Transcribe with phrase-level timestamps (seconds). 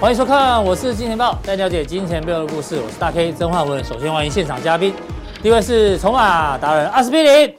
[0.00, 2.80] 欢迎收看，我是金钱豹，带你了解金钱背后的故事。
[2.80, 3.84] 我是大 K 曾焕文。
[3.84, 4.94] 首先欢迎现场嘉宾，
[5.42, 7.54] 第一位是筹码达人阿司匹林，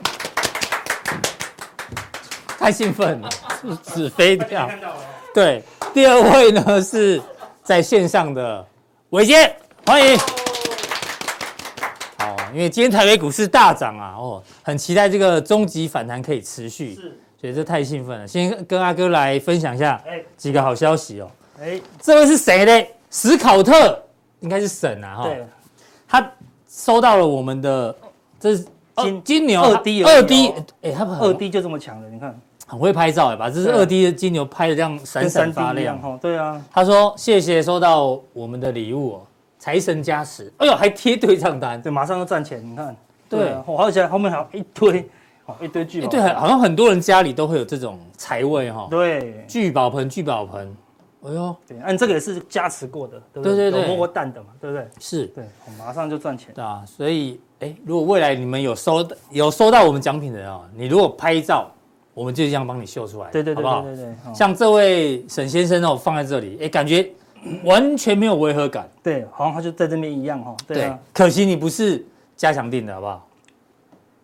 [2.70, 3.28] 太兴奋了，
[3.82, 4.70] 纸飞掉。
[5.34, 7.20] 对，第二位呢是
[7.64, 8.64] 在线上的
[9.10, 9.52] 伟杰，
[9.88, 10.16] 欢迎。
[12.20, 18.28] 好，因为今天台北股市大涨啊，哦，很期待这个终极反弹可以持续，是，所以这太兴奋了。
[18.28, 20.00] 先跟阿哥来分享一下
[20.38, 21.32] 几个好消息哦。
[21.60, 22.88] 哎，这位是谁呢？
[23.10, 24.00] 史考特
[24.42, 25.24] 应该是沈啊，哈。
[25.24, 25.44] 对，
[26.08, 26.32] 他
[26.70, 27.96] 收到了我们的，
[28.40, 28.64] 这是
[28.98, 36.00] 金金牛二 D 二 D，哎，他二 D 就这么强的，你看很会拍照哎，把这是二 D 的金牛拍的这样闪闪发亮。
[36.00, 36.18] 哈。
[36.22, 39.22] 对啊，他说谢谢收到我们的礼物哦，
[39.58, 42.96] 财神加持，哎呦还贴对账单，对，马上就赚钱，你看，
[43.28, 45.10] 对，而且后面还有一堆，
[45.46, 50.72] 哦，一堆聚宝，对，好像很多人家里都会有这种财位哈，对，聚宝盆，聚宝盆。
[51.22, 53.56] 哎呦，对，按这个也是加持过的，对不对？
[53.56, 54.88] 对对对，摸过蛋的嘛，对不对？
[55.00, 56.54] 是，对，我马上就赚钱。
[56.56, 61.70] 对啊，所以，哎，如果未来你们有收有收到我们奖品的人啊，你如果拍照，
[62.20, 63.82] 我们就这样帮你秀出来，对对对，好不好？
[63.84, 64.36] 对对对。
[64.36, 67.10] 像这位沈先生哦，放在这里，哎，感觉
[67.64, 68.90] 完全没有违和感。
[69.02, 70.54] 对，好像他就在这边一样哈。
[70.68, 73.26] 对，可惜你不是加强定的好不好？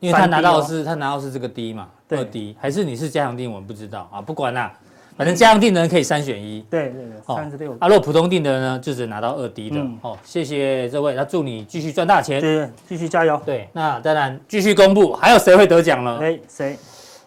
[0.02, 4.74] 因为他拿到的是他拿到是这个 D 嘛，二 D，还是你是加强定，我们不知道啊，不管啦。
[5.18, 7.72] 反正加强定的人可以三选一，对对对，三十六。
[7.80, 9.80] 啊，如果普通定的人呢，就只拿到二 D 的。
[10.02, 13.42] 哦，谢谢这位，那祝你继续赚大钱，对，继续加油。
[13.46, 16.20] 对，那当然继续公布，还有谁会得奖呢？
[16.22, 16.78] 哎，谁？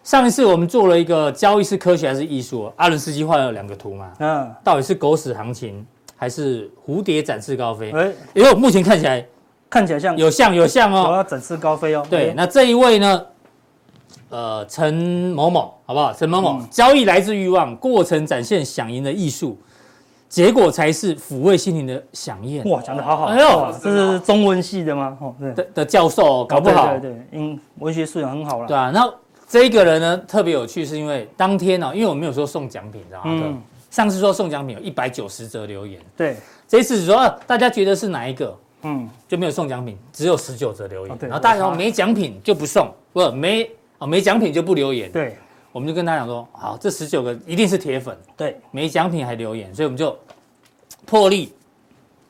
[0.09, 2.73] 上一次我们做了一个交易是科学还是艺术？
[2.77, 7.91] 阿伦斯基画了两个图嘛，嗯，到底是狗屎行情还是蝴蝶展翅高飞？
[7.91, 9.23] 哎，因为目前看起来
[9.69, 12.03] 看起来像有像有像哦，我要展翅高飞哦。
[12.09, 13.23] 对，那这一位呢？
[14.29, 14.91] 呃，陈
[15.35, 16.11] 某某，好不好？
[16.11, 19.59] 陈某某，嗯、交易来自欲望，过程展现想赢的艺术，
[20.27, 22.67] 结果才是抚慰心灵的饗宴。
[22.67, 23.25] 哇，讲的好好！
[23.25, 25.15] 哎呦，这是中文系的吗？
[25.21, 28.67] 哦，对的的教授，搞不好，对对对，因文学素养很好了。
[28.67, 29.13] 对啊，然后
[29.49, 33.41] 这一个人呢，特别有趣，是因为当天呢，因为我们没有说送奖品，知道吗？
[33.43, 33.61] 嗯。
[33.89, 36.37] 上次说送奖品有一百九十则留言，对。
[36.67, 38.55] 这一次说大家觉得是哪一个？
[38.83, 41.17] 嗯，就没有送奖品，只有十九则留言。
[41.21, 43.67] 然后大家说没奖品就不送，不没。
[43.97, 45.11] 哦，没奖品就不留言。
[45.11, 45.35] 对，
[45.71, 48.15] 我们就跟他讲说，好，这十九个一定是铁粉。
[48.37, 50.17] 对，没奖品还留言，所以我们就
[51.05, 51.51] 破例，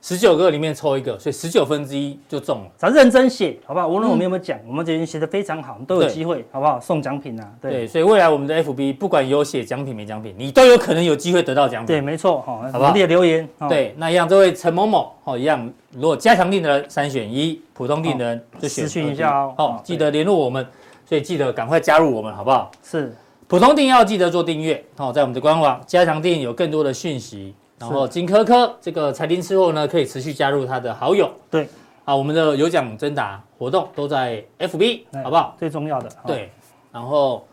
[0.02, 2.72] 十九个里面抽一个，所以十九分之一就中了。
[2.78, 3.88] 咱认真写，好不好？
[3.88, 6.80] 无论我们有没有奖，我们这边写的非常好，都有机会，好不好？
[6.80, 7.52] 送奖品啊。
[7.62, 11.88] 对，所以未来我们的 FB 不管有写奖品没奖品，你都有可能有机会得到奖品。
[11.88, 12.94] 对，没错，好，好不好？
[12.94, 13.48] 留言。
[13.68, 18.86] 对，那一样，这位陈某某，哦，一样，如果加强定的人三选一，普通定的人就选。
[18.86, 19.54] 私讯一下哦。
[19.58, 20.66] 好，记得联络我们。
[21.06, 22.70] 所以记得赶快加入我们，好不好？
[22.84, 23.12] 是，
[23.48, 27.56] 普通定要记得做订阅好，在我们的官网加强定有更多的讯息。
[27.80, 31.30] 然后金科科这个财经吃货呢，可以持续加入他的好友。
[31.50, 31.68] 对，
[32.06, 35.56] 啊，我们的有奖征答活动都在 FB，好不好？
[35.58, 36.10] 最重要的。
[36.28, 36.52] 对，
[36.92, 37.48] 然后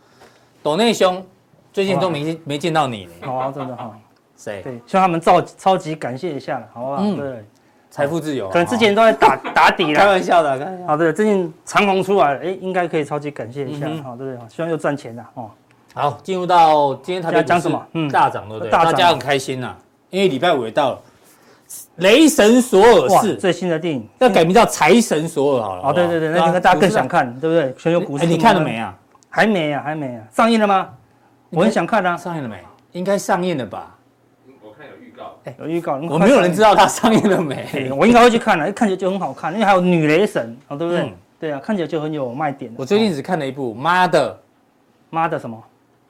[0.62, 1.24] 斗内兄
[1.72, 3.98] 最近都没没见到你，好啊，真的哈。
[4.36, 4.60] 谁？
[4.62, 6.96] 对，希望他们超超级感谢一下了，好不好？
[7.00, 7.44] 嗯，对。
[7.88, 10.86] 财富自由，可能之前都在打打底了，开玩笑的，开玩笑。
[10.88, 14.48] 好，对，最近长虹出来了，哎，应该可以超级感谢一下，好，对不对？
[14.50, 15.50] 希望又赚钱了，哦。
[15.94, 17.86] 好，进入到今天台北讲什么？
[17.92, 18.70] 嗯，大涨，对不对？
[18.70, 19.74] 大家很开心呐，
[20.10, 21.00] 因为礼拜五也到了。
[21.96, 25.88] 雷神索尔是最新的电影要改名叫财神索尔好了。
[25.88, 27.74] 哦，对对对，那应该大家更想看，对不对？
[27.76, 28.96] 全球股市，你看了没啊？
[29.28, 30.90] 还没啊，还没啊，上映了吗？
[31.50, 32.56] 我很想看啊，上映了没？
[32.92, 33.92] 应该上映了吧？
[35.44, 37.90] 哎，有预告，我没有人知道它上映了没？
[37.96, 41.12] 我应该会去看了，看起来就很好看，因为还有女雷神，哦，对不对？
[41.40, 42.72] 对啊，看起来就很有卖点。
[42.76, 44.38] 我最近只看了一部《妈的
[45.10, 45.60] 妈的什么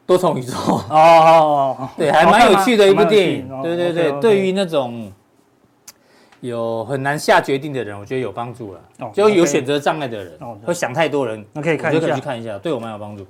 [0.06, 0.85] 多重宇宙》哦
[1.79, 3.49] 哦，对，还蛮有趣的一部电影。
[3.62, 5.12] 对对对，对于那种
[6.41, 8.81] 有很难下决定的人，我觉得有帮助了。
[9.12, 13.26] 就有选择障碍的人，会想太多人，那可以看一下，可以去看一下，对我蛮有帮助。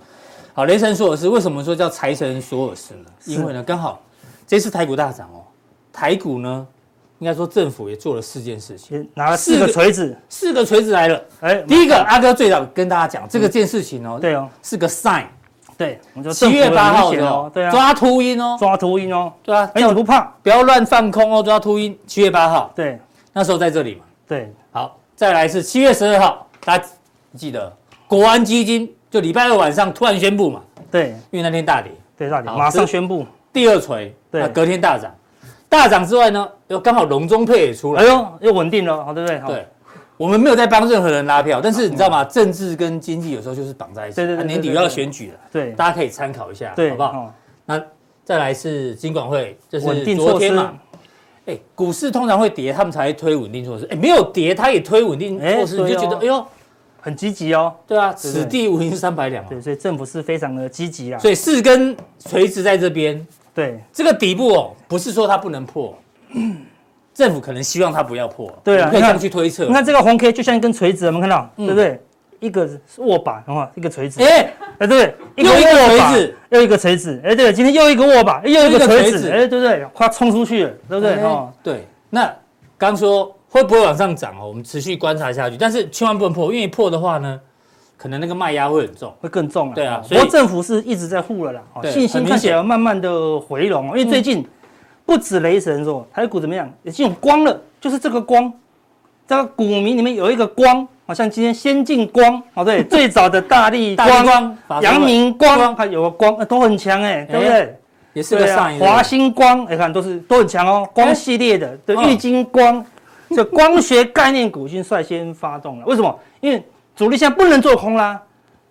[0.53, 3.05] 好，雷神索尔斯为什么说叫财神索尔斯呢？
[3.25, 4.01] 因为呢，刚好
[4.47, 5.45] 这次台股大涨哦。
[5.93, 6.67] 台股呢，
[7.21, 11.25] 应该说政府也做了四件事情，拿了四个锤子，四个锤子来了。
[11.41, 15.25] 哎，第一个阿哥最早跟大家讲这个件事情哦，对哦，是个 sign，
[15.77, 16.01] 对，
[16.33, 22.99] 七月八号的，对啊，抓秃鹰哦，抓秃鹰哦，对啊，哎，你不怕，不要乱放空哦，抓秃鹰，七月八号，对，
[23.33, 26.85] 那时候在这里嘛，对，好，再来是七月十二号，大家
[27.37, 27.73] 记得
[28.07, 33.27] 国安基金就礼拜二晚上突然宣布嘛，对，因为那天大跌，对，大跌，马上宣布。
[33.53, 35.11] 第二锤，对，隔天大涨，
[35.67, 39.41] 大涨之外呢，又刚好龙中配也出来，哎呦，又稳定了，好，对不对？
[39.47, 39.67] 对，
[40.17, 42.25] 我们没有在帮任何人拉票，但是你知道吗？
[42.25, 47.35] 政治跟经济有时候就是绑在一起，对对对，年底又要选举了，对，大家可以参考一下，对，好不好？
[47.67, 47.83] 那
[48.25, 50.59] 再来是金管会，就是稳定措施。
[51.47, 53.87] 哎，股市通常会跌，他们才会推稳定措施。
[53.91, 56.45] 哎，没有跌，他也推稳定措施，你就觉得哎呦，
[57.01, 57.73] 很积极哦。
[57.87, 59.47] 对啊，此地无银三百两。
[59.47, 61.19] 对，所以政府是非常的积极啊。
[61.21, 63.25] 所以四根垂直在这边。
[63.55, 65.97] 对，这个底部哦，不是说它不能破，
[67.17, 68.53] 政府可能希望它不要破。
[68.63, 69.65] 对啊，可以这样去推测。
[69.65, 71.99] 你看这个红 K 就像一根锤子，我们看到，对不对？
[72.41, 72.69] 一个
[72.99, 74.23] 握把，然后一个锤子。
[74.23, 75.15] 哎，哎，对不对？
[75.37, 77.23] 又一个锤子，又一个锤子。
[77.25, 79.31] 哎，对，今天又一个握把，又一个锤子。
[79.31, 79.83] 哎，对不对？
[79.95, 81.15] 快冲出去了，对不对？
[81.23, 81.87] 哦，对。
[82.11, 82.31] 那
[82.77, 84.49] 刚说会不会往上涨哦？
[84.49, 87.41] 我们持续观察下去，但是千万不能破，因为破的话呢，
[87.97, 89.73] 可能那个卖压会很重，会更重。
[89.73, 93.87] 对啊，所以政府是一直在护了啦，信心看起来慢慢的回笼。
[93.99, 94.47] 因为最近
[95.07, 98.53] 不止雷神说台股怎么样，已经有光了，就是这个光，
[99.27, 107.79] 这个股民里面有一个光，好像今天先进光，哦对，最早的大力光、 阳明光，它有个光，都很强哎，对不对？
[108.15, 112.85] 也是个上影，华星光，你看都是都很强哦，光系列的，对，玉晶光，
[113.31, 115.87] 这光学概念股已经率先发动了。
[115.87, 116.19] 为什么？
[116.41, 116.63] 因为
[116.97, 118.21] 主力现在不能做空啦，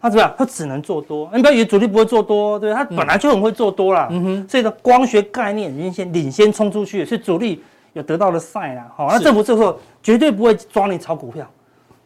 [0.06, 0.36] 他怎么样？
[0.38, 1.28] 他只能做多。
[1.34, 4.08] 你不要以为主力不会做多，对，他本来就很会做多啦。
[4.12, 7.64] 嗯哼，所以呢，光学概念已经先领先冲出去，所以主力
[7.94, 8.86] 有得到了赛啦。
[8.96, 11.44] 好，那政府这时候绝对不会抓你炒股票，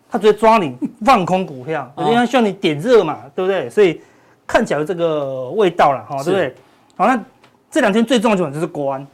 [0.10, 3.70] 他只会抓你放空股票，因为他需要你点热嘛，对不对？
[3.70, 4.00] 所以
[4.48, 6.56] 看起来有这个味道了，哈，对不对？
[6.96, 7.22] 好，那
[7.70, 9.06] 这两天最重要的就是国安。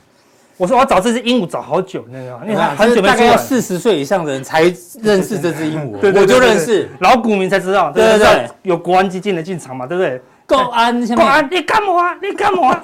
[0.58, 3.28] 我说我要找这只鹦鹉找好久，那个，你看很久没出来。
[3.28, 4.62] 大概四十岁以上的人才
[5.02, 10.22] 认识这只鹦鹉，我就认识老股民才知道，对对对，有国安基金的进场嘛，对不对？
[10.48, 12.16] 国安，国安，你干嘛？
[12.22, 12.76] 你干嘛？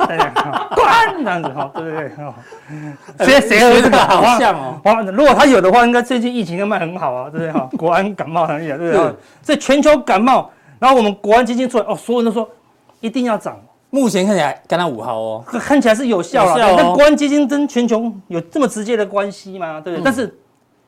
[0.76, 2.12] 国安这样子哈，对不对？
[3.40, 4.82] 谁谁和这个好像哦？
[4.84, 7.52] 哇，如果他有的话，应该最近疫情应该卖很好啊，对不对？
[7.52, 9.14] 哈， 国安感冒很厉害，对不对？
[9.44, 12.50] 所以全球感冒，然后我们国安基金出来，哦，所有人都说
[13.00, 13.56] 一定要涨。
[13.92, 16.76] 目前看起来跟他五号哦，看起来是有效了。
[16.78, 19.80] 但国安基金跟全球有这么直接的关系吗？
[19.80, 20.04] 对不对？
[20.04, 20.34] 但是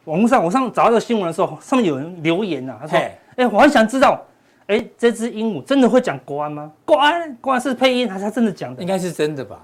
[0.06, 2.98] 网络上我上找到这个新闻的时候，上面有人留言呐，他说
[3.36, 4.20] ：“哎，我很想知道，
[4.68, 6.72] 哎，这只鹦鹉真的会讲国安吗？
[6.86, 8.82] 国安，国安是配音还是他真的讲的？
[8.82, 9.60] 应该是真的吧。”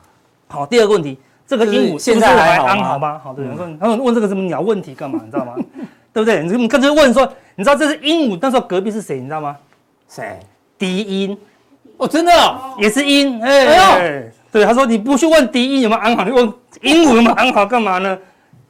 [0.47, 3.19] 好，第二个问题，这个鹦鹉现在还安好吗？
[3.24, 5.21] 好，对，他说他们问这个什么鸟问题干嘛？
[5.24, 5.56] 你知道吗？
[6.12, 6.44] 对不对？
[6.44, 7.25] 你你刚才问说，
[7.56, 9.18] 你知道这只鹦鹉那时候隔壁是谁？
[9.19, 9.56] 你知道吗？
[10.09, 10.39] 谁？
[10.77, 11.38] 低音。
[12.00, 12.31] 哦，真的
[12.78, 16.46] 也是音，哎，对，他说你不去问敌音有没有安好，你问
[16.81, 18.18] 鹦鹉有没有安好干嘛呢？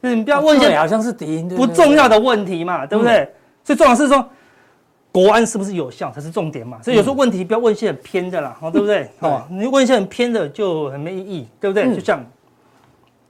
[0.02, 3.32] 你不要问一些好像是敌音不重要的问题嘛，对不对？
[3.62, 4.28] 所以重要是说
[5.12, 6.78] 国安是不是有效才是重点嘛。
[6.82, 9.08] 所以有时候问题不要问一些很偏的啦，对不对？
[9.20, 11.94] 哦，你问一些很偏的就很没意义，对不对？
[11.94, 12.24] 就像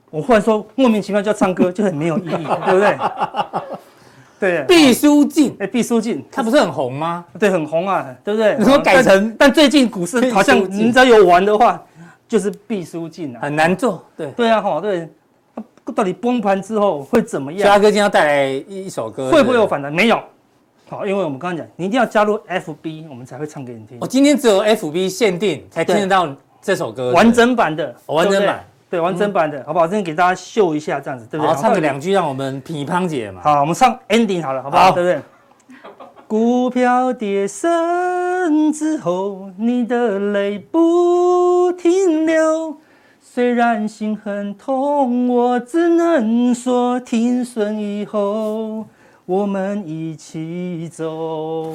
[0.09, 2.97] 我忽然说莫名其妙叫唱歌就很没有意义，对不对？
[4.41, 7.23] 对，毕书尽，哎，毕书尽，他不是很红吗？
[7.37, 8.57] 对，很红啊，对不对？
[8.57, 11.79] 你说改成，但最近股市好像，你只要有玩的话，
[12.27, 14.03] 就是毕书尽啊，很难做。
[14.17, 15.07] 对，对啊，哈，对，
[15.93, 17.61] 到底崩盘之后会怎么样？
[17.61, 19.93] 嘉哥今天要带来一首歌，会不会有反弹？
[19.93, 20.19] 没有，
[20.89, 23.99] 好，因为我们刚刚讲，你一定要加入 FB，我们才会唱给你听。
[24.01, 26.27] 我今天只有 FB 限定才听得到
[26.63, 28.65] 这首歌，完整版的，完整版。
[28.91, 29.87] 对，完整版的，嗯、好不好？
[29.87, 31.55] 今天给大家秀一下，这样子，对不对？
[31.55, 33.41] 好，唱个两句，让我们品乓姐嘛。
[33.41, 34.83] 好，我们唱 ending 好了，好不好？
[34.87, 35.21] 好对不对？
[36.27, 42.75] 股票跌深之后，你的泪不停流，
[43.21, 48.85] 虽然心很痛，我只能说停损以后。
[49.31, 51.71] 我们一起走，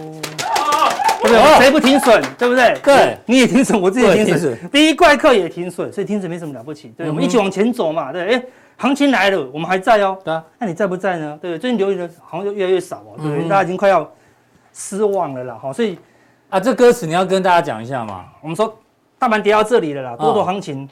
[1.23, 1.59] 对不对？
[1.59, 2.79] 谁不停损，对不对？
[2.85, 6.93] 对，你也停损，我自己也停损，第一怪客也停损，所以停损没什么了不起。
[6.95, 8.13] 对，我们一起往前走嘛。
[8.13, 8.43] 对，哎，
[8.77, 10.19] 行情来了，我们还在哦。
[10.23, 11.39] 对啊，那你在不在呢？
[11.41, 13.17] 对，最近留言的好像就越来越少哦。
[13.23, 14.07] 对，大家已经快要
[14.75, 15.55] 失望了啦。
[15.55, 15.99] 哈，所以
[16.51, 18.27] 啊，这歌词你要跟大家讲一下嘛。
[18.43, 18.79] 我们说
[19.19, 20.87] 大盘跌到这里了啦，多头行情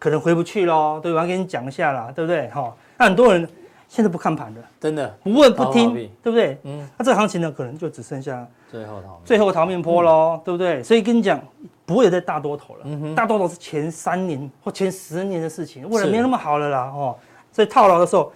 [0.00, 0.98] 可能回不去喽。
[1.00, 2.48] 对，我要跟你讲一下啦，对不对？
[2.48, 3.48] 哈，那很多人。
[3.88, 6.58] 现在不看盘的，真的不问不听，对不对？
[6.64, 10.82] 嗯，那这个行情呢，可能就只剩下最后逃最后逃命坡喽，对不对？
[10.82, 11.40] 所以跟你讲，
[11.86, 17.16] 不会有再大多头了，大多头是前三年或前十年的事情，未来没那么好了啦，哦。
[17.50, 18.30] 所以套牢的时候，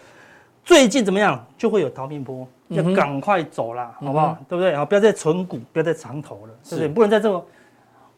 [0.65, 4.35] 最近怎么样，就会有逃命坡，要赶快走啦，好不好？
[4.49, 4.73] 对不对？
[4.73, 6.89] 啊，不要再存股，不要再长投了，对不对？
[6.89, 7.45] 不能在这个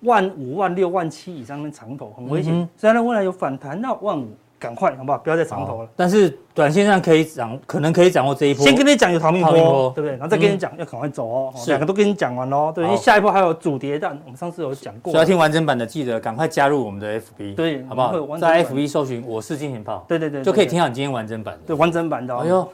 [0.03, 2.69] 万五万六万七以上的长投，很危险。
[2.77, 4.29] 虽然未来有反弹到万五。
[4.65, 5.19] 赶快好不好？
[5.19, 5.89] 不要再长头了。
[5.95, 8.65] 但是短线上可以掌，可能可以掌握这一波。
[8.65, 10.13] 先跟你讲有逃命波，波对不对？
[10.13, 11.53] 然后再跟你讲、嗯、要赶快走哦。
[11.67, 15.13] 两个都跟你讲完喽，对，因为下一波还有主跌弹，我们上次有讲过。
[15.13, 18.39] 所以要听完整版的，记得赶快加入我们的 FB，对，好不好？
[18.39, 21.61] 在 FB 搜寻我是金钱豹，对对对，就可以听好你今天完整版的。
[21.67, 22.35] 对，完整版的。
[22.35, 22.67] 哎呦。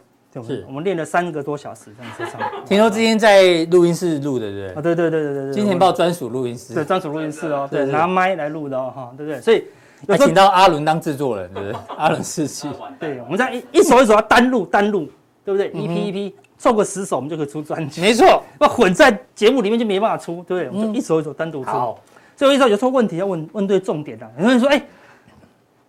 [0.45, 2.41] 是我们练了三个多小时，这样子上。
[2.65, 4.75] 听说今天在录音室录的，对不对？
[4.75, 9.41] 啊，对对对对对，金钱豹专属录音室，对，专属录音室哦，对，拿麦来录的哦，哈，对不对？
[9.41, 9.65] 所以
[10.09, 11.81] 还请到阿伦当制作人，对不对？
[11.97, 12.69] 阿伦士气。
[12.99, 15.09] 对，我们在一一首一首要单录单录，
[15.45, 15.69] 对不对？
[15.71, 18.01] 一批一批凑个十首，我们就可以出专辑。
[18.01, 20.69] 没错，那混在节目里面就没办法出，对不对？
[20.69, 21.71] 我们就一首一首单独出。
[21.71, 21.99] 好，
[22.37, 24.31] 最后一首有时候问题要问问对重点的。
[24.39, 24.83] 有人说，哎，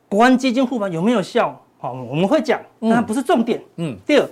[0.10, 1.60] 国安基金护盘有没有效？
[1.80, 3.62] 好，我们会讲，但它不是重点。
[3.78, 3.98] 嗯。
[4.06, 4.30] 第二。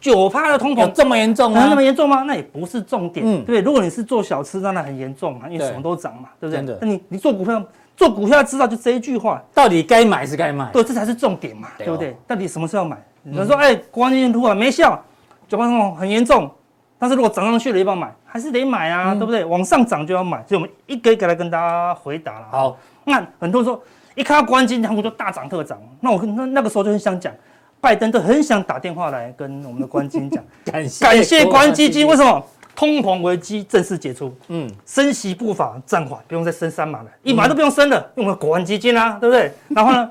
[0.00, 1.66] 九趴的通膨这么严重吗？
[1.68, 2.22] 那么严重吗？
[2.22, 3.60] 那也不是重点，对不对？
[3.60, 6.78] 如果你是做小吃，当然很严重嘛，因为什么都涨嘛，对不对？
[6.80, 7.60] 那你你做股票，
[7.98, 10.70] 做股票要知道就这一句话，到底该买是该卖？
[10.72, 12.16] 对，这才是重点嘛，对不对？
[12.28, 12.96] 到底什么时候买？
[13.24, 15.02] 有人说，哎，国安基金突然没效，
[15.48, 16.48] 九趴通膨很严重，
[16.96, 18.14] 但是如果涨上去了，要不要买？
[18.24, 19.44] 还是得买啊，对不对？
[19.44, 22.46] 往上涨就要买，所以我们一个一个来跟大家回答了。
[22.52, 23.82] 好，那很多人说，
[24.14, 27.34] 一看到国安基金，他们就大涨特涨，那我那那个时候就很想讲。
[27.80, 32.44] 拜登都很想打电话来跟我们的国安基金讲， 感谢感谢国安基金，为什么？
[32.78, 39.52] 通膨危机正式解除，嗯，升息步伐暂缓，不用再升三码了，一码都不用升了，用我们国安基金啦，对不对？
[39.74, 40.08] 然后呢，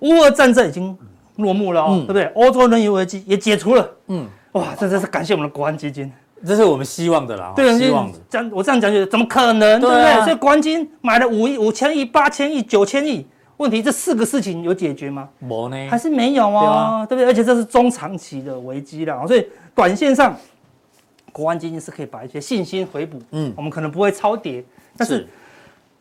[0.00, 0.94] 乌俄战争已经
[1.36, 2.24] 落幕了哦，对不对？
[2.34, 6.12] 欧洲能源危机也解除了，嗯，哇，这真是感谢我们的国安基金，
[6.46, 8.18] 这是我们希望的啦，对，希望的。
[8.28, 10.22] 讲我这样讲就怎么可能，对不对？
[10.24, 13.26] 所以国安基金买了五亿、五千亿、八千亿、九千亿。
[13.56, 15.26] 问题这四个事情有解决吗？
[15.38, 17.26] 没呢，还是没有啊，对不对？
[17.26, 20.34] 而且这是中长期的危机了，所以短线上，
[21.32, 23.20] 国安基金是可以把一些信心回补。
[23.30, 24.64] 嗯，我们可能不会超跌，
[24.96, 25.26] 但是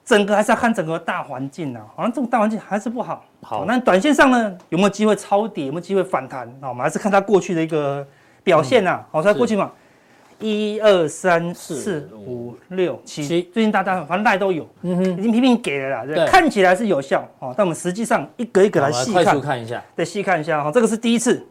[0.04, 1.86] 整个还是要看整个大环境啊。
[1.96, 3.26] 好像这种大环境还是不好。
[3.42, 5.66] 好，那短线上呢，有没有机会超跌？
[5.66, 6.52] 有没有机会反弹？
[6.60, 8.06] 那我们还是看它过去的一个
[8.44, 9.06] 表现啊。
[9.12, 9.72] 好，在过去嘛。
[10.42, 21.46] 一二三四五六七，最近大家反正大家都有，嗯哼，已经频频给了啦，对，看起来是有效哦，但我们实际上一个一个来细看，快速看一下，对，细看一下哈，这个是第一次，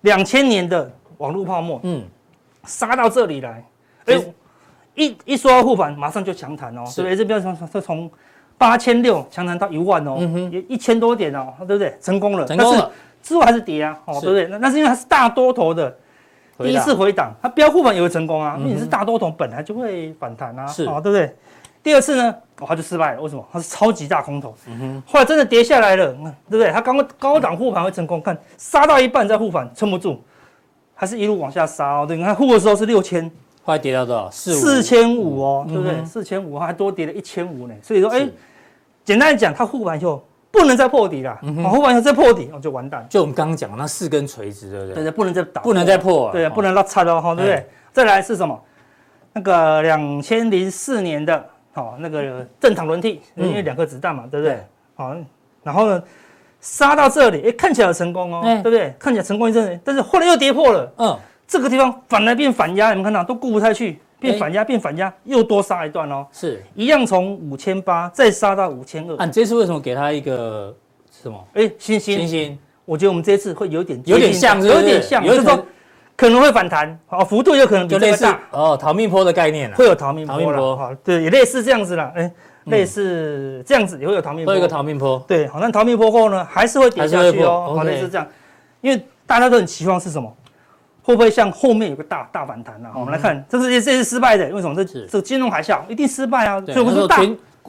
[0.00, 2.02] 两千年的网络泡沫，嗯，
[2.66, 3.64] 杀到这里来，
[4.06, 4.14] 哎，
[4.94, 7.16] 一一说到护盘，马上就强弹哦，对不对？
[7.16, 8.10] 这边从从从
[8.58, 11.96] 八千六强弹到一万哦，嗯，也一千多点哦，对不对？
[12.00, 12.90] 成功了，成功了，
[13.22, 14.46] 之后还是跌啊，哦，对不对？
[14.48, 15.96] 那那是因为它是大多头的。
[16.58, 21.36] 第一次回档，它标护盘也会成功啊，因为你是大多头，本来就会反弹啊，是啊，对不对？
[21.82, 23.46] 第二次呢，哦，它就失败了，为什么？
[23.52, 26.70] 它是超级大空头，嗯哼，后来真的跌下来了，对不对？
[26.72, 30.18] 它刚刚高档护盘会成功，看杀到一半再护盘撑不住，
[30.96, 32.04] 还是一路往下杀哦。
[32.04, 33.30] 对，你看护的时候是六千，
[33.62, 34.28] 后来跌到多少？
[34.28, 36.04] 四千五哦，对不对？
[36.04, 38.26] 四千五还多跌了一千五呢，所以说，哎，
[39.04, 40.24] 简单来讲，它护盘以后。
[40.48, 43.06] 不能再破底了，往后完再破底，我就完蛋。
[43.10, 44.94] 就我们刚刚讲那四根锤子，对不对？
[44.94, 47.66] 对对，不能再倒，不能再破，对，不能拉差了哈，对不对？
[47.92, 48.58] 再来是什么？
[49.34, 54.58] 那个两千零四年的，好，那个正常轮替，因为两颗子弹嘛，对不对？
[54.94, 55.14] 好，
[55.62, 56.02] 然后呢，
[56.60, 58.94] 杀到这里，哎，看起来有成功哦，对不对？
[58.98, 63.98] 看起来成功一阵，但是后来又跌破了，嗯，这个地方反来变反压，你们看到都过不太去。
[64.18, 66.26] 变反压，变反压，又多杀一段哦。
[66.32, 69.16] 是一样从五千八再杀到五千二。
[69.18, 70.74] 啊，你这次为什么给他一个
[71.22, 71.38] 什么？
[71.52, 72.58] 哎，星星星星。
[72.86, 75.62] 我觉得我们这次会有点有点像，有点像，就是说
[76.16, 78.40] 可能会反弹，哦，幅度有可能比这个大。
[78.52, 80.76] 哦，逃命坡的概念了，会有逃命坡了。
[80.76, 82.10] 好，对，也类似这样子了。
[82.16, 82.32] 哎，
[82.66, 84.52] 类似这样子也会有逃命坡。
[84.52, 85.22] 会有一个逃命坡。
[85.26, 87.74] 对，好，那逃命坡后呢，还是会跌下去哦。
[87.76, 88.26] 好，类似这样，
[88.80, 90.32] 因为大家都很期望是什么？
[91.02, 92.90] 会不会像后面有个大大反弹呢？
[92.94, 94.74] 我们来看，这是这是失败的，为什么？
[94.74, 96.60] 这这金融海啸一定失败啊！
[96.66, 97.20] 所以我说大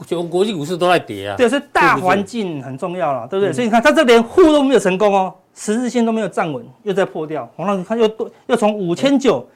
[0.04, 1.36] 全国际股市都在跌啊。
[1.36, 3.52] 对，所以大环境很重要了，对不对？
[3.52, 7.48] 所以你看，它这连护都没有成功哦，十字线都没有站稳，又在破掉。
[7.54, 8.10] 完了，你看又
[8.46, 9.46] 又从五千九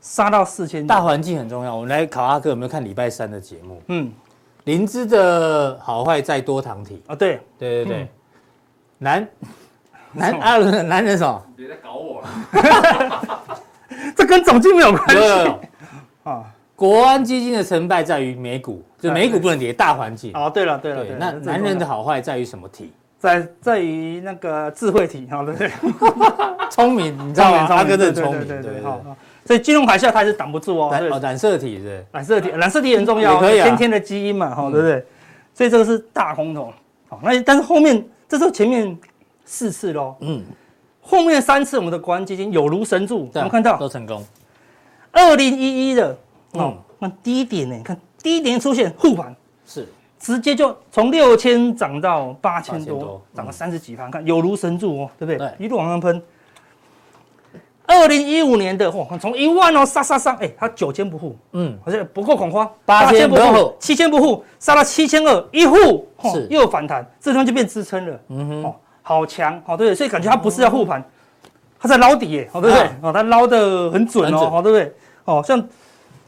[0.00, 0.84] 杀到四千。
[0.84, 1.72] 大环境很重要。
[1.72, 3.80] 我们来考阿哥有没有看礼拜三的节目？
[3.86, 4.10] 嗯，
[4.68, 7.16] 林芝的好坏在多糖体啊？
[7.16, 8.08] 对对对对，
[8.98, 9.26] 男。
[10.12, 11.42] 男阿伦的男人什么？
[11.56, 12.28] 别再搞我了，
[14.16, 15.54] 这跟总经没有关系
[16.24, 16.44] 啊。
[16.74, 20.32] 国安基金的成败在于美股，就美股不能跌，大环境。
[20.34, 22.92] 哦，对了对了，那男人的好坏在于什么体？
[23.18, 25.70] 在在于那个智慧体，好对不对？
[26.70, 27.66] 聪明，你知道吗？
[27.70, 29.00] 阿哥真聪明，对对好。
[29.48, 30.94] 所以金融海啸它也是挡不住哦。
[31.10, 35.04] 哦，染色体是染色体，染色体很重要，先天的基因嘛，哈，对不对？
[35.52, 36.72] 所以这个是大空头。
[37.08, 38.96] 好，那但是后面这时候前面。
[39.50, 40.44] 四次喽，嗯，
[41.00, 44.22] 后面三次我们的国安基金有如神助，我们看到都成功。
[45.10, 46.14] 二零一一的，
[46.52, 47.74] 哦，那低点呢？
[47.74, 49.88] 你看低点出现护盘，是
[50.18, 55.38] 直接就从六千涨到八千多，涨了三十几趴，看有如神助哦，对不对？
[55.38, 56.22] 对，一路往上喷。
[57.88, 66.46] 二零一五年的嚯，从一万哦杀杀杀，哎，它九千不护，嗯，好像不够恐慌，八千不护，七千不护，杀到七千二一护，是。
[66.50, 69.94] 又有反弹，这地方就变支撑了，嗯哼，哦，好强，哦，对？
[69.94, 71.02] 所以感觉它不是要护盘，
[71.80, 72.88] 它在捞底耶，哦，对不对？
[73.00, 74.94] 哦，它捞的很准哦，哦，对不对？
[75.24, 75.66] 哦，像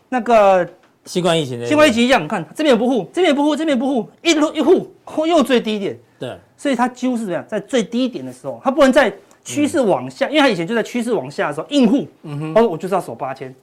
[0.08, 0.66] 那个
[1.04, 9.14] 新冠疫情，新冠疫情一样，你看这边也不护，这边也不护，这边也不护，一路一护，又最低点，对，所以它几乎是怎么样，在最低点的时候，它不能在。
[9.42, 13.54] 趋势往下，因为他以前就在趋势往下的时候硬护，嗯哼，哦，我就是要守八千，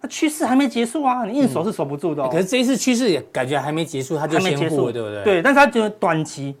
[0.00, 2.28] 那趋势还没结束啊，你硬守是守不住的。
[2.28, 5.24] 可是这一次趋势也感觉还没结束，他就先护了，对不对？
[5.24, 6.54] 对，但是他觉得短期，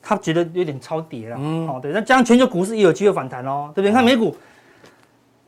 [0.00, 3.90] 他觉得有点超跌了，嗯，哦，对，那加上全球股市也有机会反弹哦，对不对？
[3.90, 4.36] 你看美股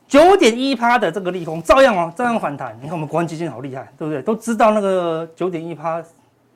[0.09, 2.76] 九点一趴的这个利空，照样哦，照样反弹。
[2.83, 4.21] 你看我们国安基金好厉害，对不对？
[4.21, 6.02] 都知道那个九点一趴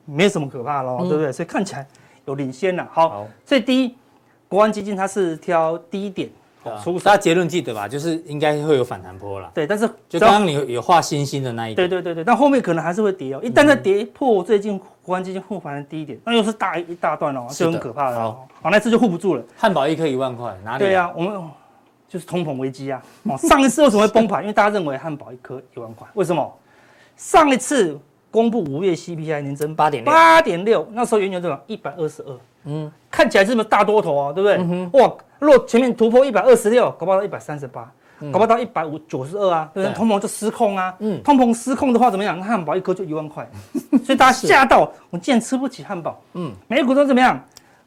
[0.03, 1.31] 没什么可怕喽，对不对？
[1.31, 1.87] 所以看起来
[2.25, 2.85] 有领先了。
[2.91, 3.95] 好，最低。
[4.55, 6.29] 国安基金它是挑低点，
[6.81, 7.89] 出大家结论记得吧？
[7.89, 9.51] 就是应该会有反弹波了。
[9.53, 11.89] 对，但是就刚刚你有画星星的那一点。
[11.89, 13.41] 对对对对，但后面可能还是会跌哦。
[13.43, 18.17] 一旦再跌破最近国安基金护盘的低点，那又是大一大段哦，就很可怕的。
[18.17, 19.43] 好，好，那次就护不住了。
[19.57, 20.85] 汉堡一颗一万块，哪里？
[20.85, 21.33] 对呀，我们
[22.07, 23.03] 就是通膨危机啊。
[23.23, 24.39] 哦，上一次为什么会崩盘？
[24.41, 26.57] 因为大家认为汉堡一颗一万块，为什么？
[27.17, 27.99] 上一次
[28.31, 31.61] 公布五月 CPI 年增八点六，八点六，那时候原油多少？
[31.67, 32.39] 一百二十二。
[32.65, 34.57] 嗯，看起来这么大多头啊，对不对？
[34.57, 37.89] 嗯、哇，如果前面突破一百二十六，搞不好到一百三十八，
[38.31, 39.95] 搞不好到一百五九十二啊，对不对？
[39.95, 40.93] 通膨就失控啊。
[40.99, 42.39] 嗯，通膨失控的话怎么样？
[42.39, 43.47] 那汉堡一颗就一万块，
[44.03, 46.21] 所以大家吓到，我竟然吃不起汉堡。
[46.33, 47.39] 嗯，美股都怎么样？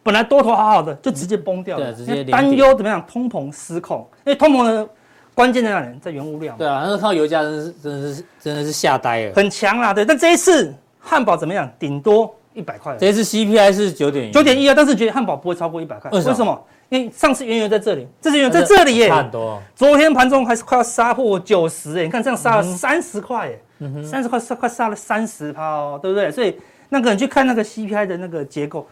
[0.02, 1.92] 本来多头好好的，就直接崩掉了。
[1.92, 3.04] 对，直接担忧怎么样？
[3.06, 4.88] 通膨失控，因为通膨的
[5.34, 5.98] 关键在哪里？
[6.00, 6.54] 在原物料。
[6.56, 9.92] 对啊，那个看到油价真的是真的是真的是吓呆了，很强啦。
[9.92, 11.70] 对，但这一次汉堡怎么样？
[11.78, 12.34] 顶多。
[12.58, 16.66] 一百块，这次 CPI 是九点九点一啊，但是觉得汉堡不会超过一百块，为什么？
[16.88, 19.62] 因为上次原油在这里，这次原油在这里耶，差很多。
[19.76, 23.50] 昨天盘中还是快要杀破九十哎，你看这样杀了三十块
[23.80, 26.30] 哎，三十块杀快杀了三十趴哦，对不对？
[26.32, 28.86] 所以那个你去看那个 CPI 的那个结构，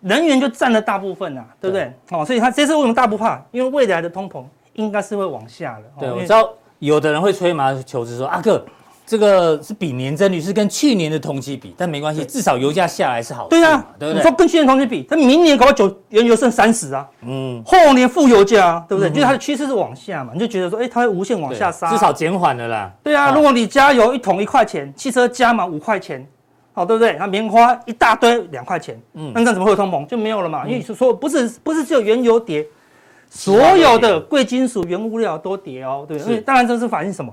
[0.00, 1.92] 能源就占了大部分啊，对不对？
[2.10, 3.42] 哦，所以它这次为什么大不怕？
[3.50, 5.84] 因为未来的通膨应该是会往下的。
[5.98, 8.64] 对，我知道有的人会吹毛求疵说阿哥。
[9.04, 13.50] 这个是比年增率是跟去年的同期比，但没关系，至少油价下来是好的。
[13.50, 14.22] 对啊，对不对？
[14.22, 19.10] 你说跟去年同期比，它明年搞到九原油剩三十啊，嗯，后年负油价啊，对不对？
[19.10, 22.90] 就是它的趋势是往下嘛，你就觉得说，哎，它会无限往下杀，至少减缓了啦。
[23.02, 26.26] 对啊，如果你加油一桶一块钱，汽车加满五块钱，
[26.72, 27.16] 好，对不对？
[27.18, 30.06] 那棉花一大堆两块钱，嗯，那这样怎么会有通膨？
[30.06, 32.64] 就没有了嘛，因为说不是不是只有原油跌，
[33.28, 37.30] 所有的贵金属原物料都跌哦，对，所以当然这是反映什么？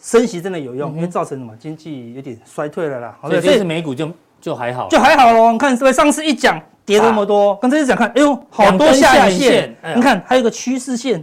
[0.00, 3.18] 升息真的有用，因为造成什么经济有点衰退了啦。
[3.22, 5.52] 所以这次美股就就还好，就还好喽。
[5.52, 9.76] 你看是不是上次一讲跌那么多，刚才一讲看，哎呦，好多下影线。
[9.96, 11.22] 你看还有个趋势线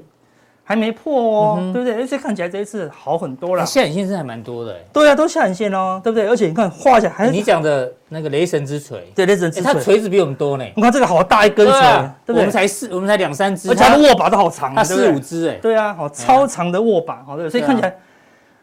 [0.63, 1.95] 还没破哦，对不对？
[1.95, 3.65] 而且看起来这一次好很多了。
[3.65, 6.27] 下影线是还蛮多的，对啊，都下影线哦，对不对？
[6.27, 10.65] 而且你看画起来，还你讲的那个雷神之锤，对，雷神之锤，它锤子比我们多呢。
[10.75, 11.79] 你看这个好大一根锤，
[12.25, 12.39] 对不对？
[12.39, 17.95] 我们才四，我们才两三只，而且它的握把都好长，它四五只哎，对啊，好超长的握把，好对，所以看起来。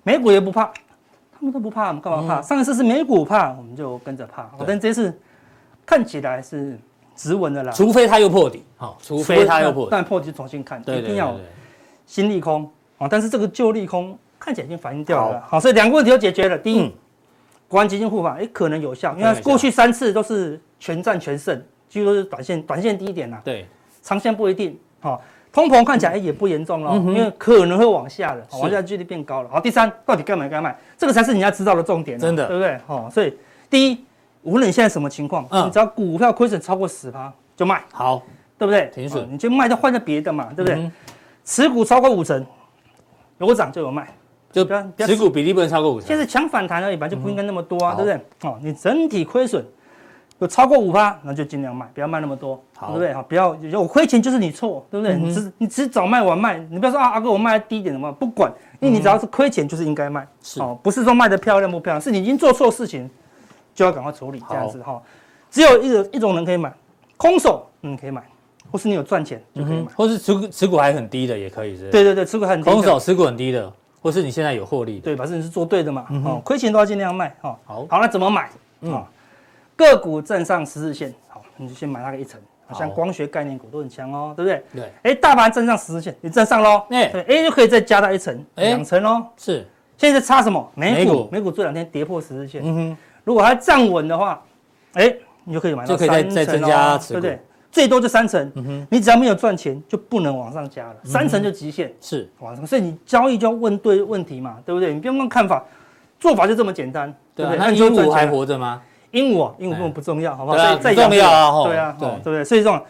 [0.02, 0.64] 美股也不怕，
[1.32, 2.40] 他们都不怕，我们干嘛怕？
[2.40, 4.50] 嗯、上一次是美股怕，我们就跟着怕。
[4.58, 4.66] 对。
[4.66, 5.16] 但这次
[5.86, 6.78] 看起来是
[7.14, 11.36] 直稳的啦，除非它又破底，好，除非它又破底，但破底就重新看，一定要
[12.06, 13.06] 新利空啊！
[13.08, 16.58] 但是这个旧利空看起来已经反映掉了，好，好，所以两个问题都解决了。
[16.58, 16.92] 第一，
[17.68, 23.66] 国安基金护法，哎，可能有效，因为过去三次都是全战全胜，几乎都是短线短线低点啦，对，
[24.02, 25.20] 长线不一定，好。
[25.52, 29.50] 通膨看起来也不严重了，因为可能会往下的，往下距离变高了。
[29.50, 32.80] 好，第三，到底该买该卖，这个才是你要知道的重点，真的，对不对？
[32.86, 33.36] 好，所以
[33.68, 34.02] 第一，
[34.44, 38.22] 无论你现在什么情况，你只要股票亏损超过十趴就卖，好，
[38.56, 38.90] 对不对？
[38.94, 40.90] 停损，你就卖，就换成别的嘛，对不对？
[41.44, 42.46] 持股超过五成，
[43.36, 44.08] 有涨就有卖，
[44.50, 44.64] 就
[45.06, 46.08] 持股比例不能超过五成。
[46.08, 48.48] 现在抢反弹而已吧，就不应该那么多啊，对不对？
[48.48, 49.62] 哦，你整体亏损。
[50.42, 53.14] 有超过五趴，那就尽量卖，不要卖那么多，好对不对？
[53.14, 55.14] 好，不要有亏钱就是你错，对不对？
[55.14, 63.08] 嗯、你只你只早卖晚卖，你不要说啊，阿哥我卖低一点的嘛，不管，因为你只要是亏钱就是应该卖，是哦，不是说卖的漂亮不漂亮，是你已经做错事情，
[63.72, 65.02] 就要赶快处理这样子哈、哦。
[65.50, 66.72] 只有一种一种人可以买，
[67.16, 68.22] 空手嗯可以买，
[68.72, 71.90] 或是你有赚钱就可以买，或是持股持股还很低的也可以是，是。
[71.90, 72.68] 对对对，持股很低。
[72.68, 77.50] 空手持股很低的，或是你现在有获利，对，反正你是做对的嘛，哦，亏钱都要尽量卖哈。
[77.50, 78.50] 哦、好，好，那怎么买？
[78.80, 78.92] 嗯。
[78.92, 79.06] 哦
[79.90, 82.40] 个股站上十日线，好，你就先买那个一层，
[82.74, 84.64] 像光学概念股都很强哦，对不对？
[84.74, 84.92] 对。
[85.02, 89.24] 哎，大盘站上十日线，你站上喽，哎，对，哎，就可以再加到一层，两层喽。
[89.36, 89.66] 是。
[89.96, 90.70] 现在差什么？
[90.74, 92.96] 美股，美股这两天跌破十日线，嗯哼。
[93.24, 94.42] 如果它站稳的话，
[94.94, 95.14] 哎，
[95.44, 97.40] 你就可以买到三成，就可以再再增加持，对不对？
[97.70, 102.66] 最多就三层，嗯哼，你只要没有赚钱，就不能往上加了，三层就极限，是往上。
[102.66, 104.92] 所以你交易就要问对问题嘛，对不对？
[104.92, 105.64] 你不用问看法，
[106.20, 107.58] 做法就这么简单，对不对？
[107.58, 108.82] 那鹦鹉还活着吗？
[109.12, 110.76] 鹦鹉，鹦鹉根本不重要，好不好？
[110.76, 112.44] 最重要啊，对啊，对不对？
[112.44, 112.80] 所以这种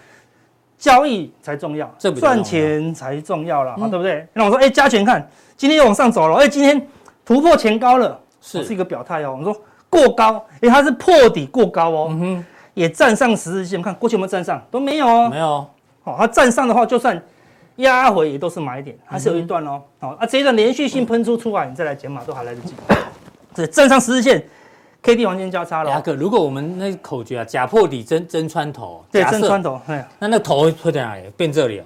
[0.79, 4.27] 交易才重要，赚钱才重要了，对不对？
[4.33, 6.89] 那我说，哎，加权看，今天又往上走了，哎，今天
[7.25, 9.33] 突破前高了，是是一个表态哦。
[9.33, 12.45] 我们说过高，哎，它是破底过高哦，嗯哼。
[12.75, 15.67] 也站上十日线，看过去有没有站上，都没有哦，没有。
[16.03, 17.23] 好，它站上的话，就算
[17.77, 19.83] 压回也都是买点，还是有一段哦。
[20.01, 22.73] 好，啊，这一段连续性喷出出来，你再来减码都还来得及。
[23.53, 24.43] 这站上十字线
[25.03, 25.91] ，K D 黄金交叉了。
[25.91, 31.23] 阿哥，如果我们那口诀啊，假破底真真穿头，对，真穿头，哎，那那头会在哪里？
[31.37, 31.85] 变这里哦。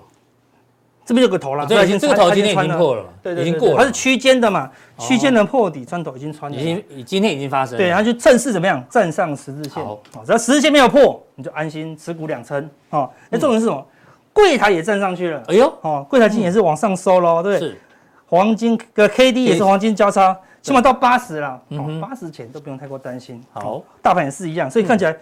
[1.05, 8.85] 这边有个头了，对，已经这个头今天已经破了，对对，已经过了，它是区间的嘛，区间的破底穿头已经穿了，已经今天已经发生，对，然后就正式怎么样？
[8.91, 13.87] 站上十字线，好，只要十字线没有破，你就安心持股两成，哦，那重点是什么？
[14.33, 17.69] 柜台也站上去了，哎呦，哦，柜台今天也是往上收喽，对不对？
[17.69, 17.81] 是，
[18.27, 19.63] 黄金的 K D 也是。
[19.63, 25.17] 黄金交叉，起码到八十了，哦，八十前都不用太过担心，好，大盘也是一样，所以看起来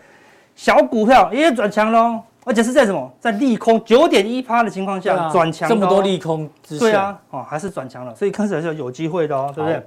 [0.54, 2.20] 小股票也转强喽。
[2.46, 3.10] 而且是在什么？
[3.18, 9.82] 在利空九点一趴的情况下转强，这么多利空之下，对啊，哦，还是转强了，所以看起来是有机会的哦，对不对？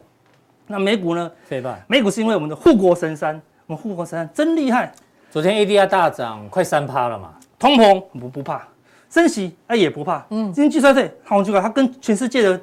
[0.65, 1.31] 那美股呢？
[1.47, 1.77] 对吧？
[1.85, 4.91] 美股是因为我们的护国神山，我们护国神山真厉害。
[5.29, 8.67] 昨天 ADR 大涨快三趴了嘛，通膨不不怕，
[9.07, 12.59] 升息哎也不怕，嗯，经济衰退，好奇怪，它跟全世界的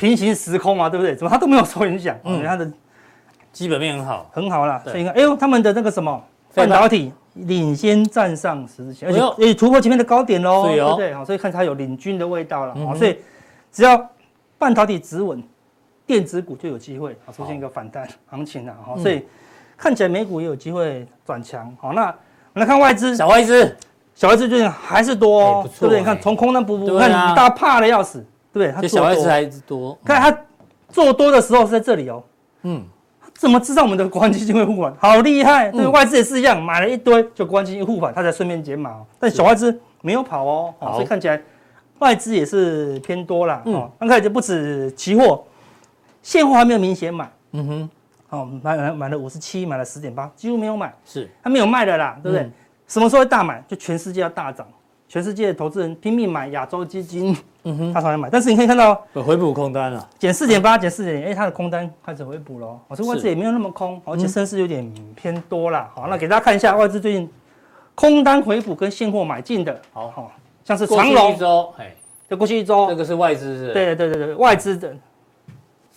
[0.00, 1.14] 平行时空嘛，对不对？
[1.14, 2.16] 怎么它都没有受影响？
[2.24, 2.70] 嗯，它的
[3.52, 4.80] 基本面很好，很好啦。
[4.84, 6.22] 所以你看，哎呦，他们的那个什么
[6.54, 7.12] 半导体。
[7.34, 11.14] 领先站上十字线，而且也突破前面的高点喽，对不对？
[11.14, 12.74] 好，所以看起来有领军的味道了。
[12.84, 13.16] 好，所以
[13.70, 14.10] 只要
[14.58, 15.40] 半导体止稳，
[16.04, 18.74] 电子股就有机会啊出现一个反弹行情了。
[18.84, 19.24] 好，所以
[19.76, 21.72] 看起来美股也有机会转强。
[21.80, 23.76] 好，那我们来看外资，小外资，
[24.12, 26.00] 小外资最近还是多哦，对不对？
[26.00, 28.88] 你看从空单补补，看大家怕的要死，对不对？
[28.88, 30.38] 小外资还是多，看它
[30.88, 32.22] 做多的时候是在这里哦，
[32.62, 32.84] 嗯。
[33.34, 34.94] 怎么知道我们的国安基金会护盘？
[34.98, 35.70] 好厉害！
[35.70, 39.02] 对外资也是一样，买了一堆就国安基金护盘，他才顺便减码。
[39.18, 41.40] 但小外资没有跑哦，所以看起来
[42.00, 43.62] 外资也是偏多啦。
[43.64, 45.42] 哦，刚开始就不止期货，
[46.22, 47.32] 现货还没有明显买。
[47.52, 47.90] 嗯哼，
[48.28, 50.94] 哦，买买买了五十七，买了十点八，几乎没有买。
[51.06, 52.50] 是，还没有卖的啦，对不对？
[52.88, 53.64] 什么时候会大买？
[53.66, 54.66] 就全世界要大涨。
[55.08, 58.28] 全世界的投资人拼命买亚洲基金，嗯哼，他才能买。
[58.30, 62.78] 但是你可以看到，回补空单了，减四点八，减四点零，哎，它的空单开始回补了。
[62.88, 65.88] 我说外资也没有那么空，而且升势有点偏多了。
[65.94, 67.30] 好，那给大家看一下外资最近
[67.94, 70.10] 空单回补跟现货买进的，好。
[70.10, 70.32] 好，
[70.64, 71.94] 像是长隆，一周，哎，
[72.28, 73.72] 就过去一周，这个是外资是？
[73.72, 74.94] 对对对对，外资的。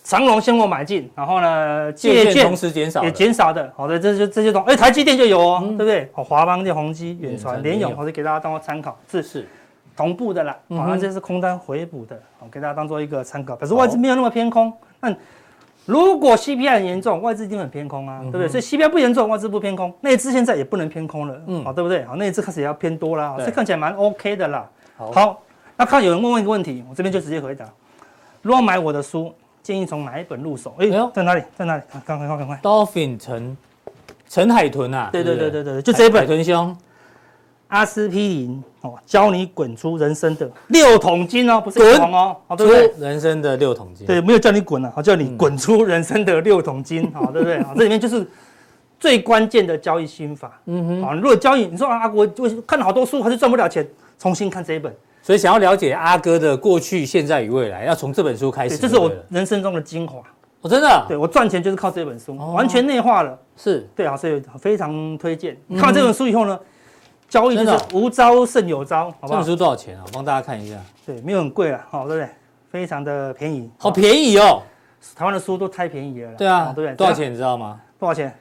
[0.05, 6.09] 长隆现货买进，然后呢，借券同时减少，也减少的，好的，这就这些东西，哎，台积电就有哦，对不对？
[6.11, 9.23] 好，华邦电、宏基、远传、联咏，我是给大家当做参考，是。
[9.23, 9.47] 是
[9.95, 10.57] 同步的啦。
[10.69, 13.55] 好，那这是空单回补的，好，给大家当做一个参考。
[13.55, 15.15] 可是外资没有那么偏空，那
[15.85, 18.47] 如果 CPI 很严重，外资一定很偏空啊，对不对？
[18.47, 22.03] 所以 CPI 不严重，外资不偏空，内资现在也不能偏空了，嗯，好，对不对？
[22.05, 24.69] 好，内资开始也要偏多啦，所以看起来蛮 OK 的啦。
[24.95, 25.41] 好，
[25.75, 27.65] 那看有人问问一个问题，我这边就直接回答：
[28.41, 29.33] 如果买我的书。
[29.63, 30.75] 建议从哪一本入手？
[30.77, 31.43] 哎呦，在哪里？
[31.55, 31.83] 在哪里？
[32.05, 33.57] 赶快，快，快！Dolphin 陈
[34.27, 36.19] 陈海豚啊，对对对对对，就这一本。
[36.23, 36.75] 海豚兄，
[37.73, 42.93] 阿司匹林哦，教你滚出人生的六桶金哦，不是滚哦，好对不对？
[42.99, 47.63] 人生的六桶金，对，没有叫你滚啊，好叫你滚出人生的六桶金，好对不对？
[47.63, 48.27] 好， 这里面就是
[48.99, 50.61] 最关键的交易心法。
[50.67, 53.83] 嗯哼，好，如果交易，你说啊，我我看了好多书还是赚不了钱，
[54.19, 54.95] 重新看这一本。
[55.23, 58.77] 所以想要了解阿哥的过去、现在与未来，要从这本书开始。
[58.77, 60.21] 这是我人生中的精华。
[60.61, 63.35] 我真的，对我赚钱就是靠这本书，完全内化了。
[63.57, 65.57] 是对啊，所以非常推荐。
[65.71, 66.59] 看完这本书以后呢，
[67.33, 69.29] 交易就是无招胜有招，好不好？
[69.29, 70.03] 这本书多少钱啊？
[70.05, 70.75] 我帮大家看一下。
[71.03, 72.29] 对，没有很贵了，好对不对？
[72.69, 74.61] 非常的便宜，好便宜哦。
[75.15, 76.31] 台湾的书都太便宜了。
[76.33, 76.95] 对啊，对不对？
[76.95, 77.81] 多少钱你知道吗？
[77.97, 78.31] 多少钱？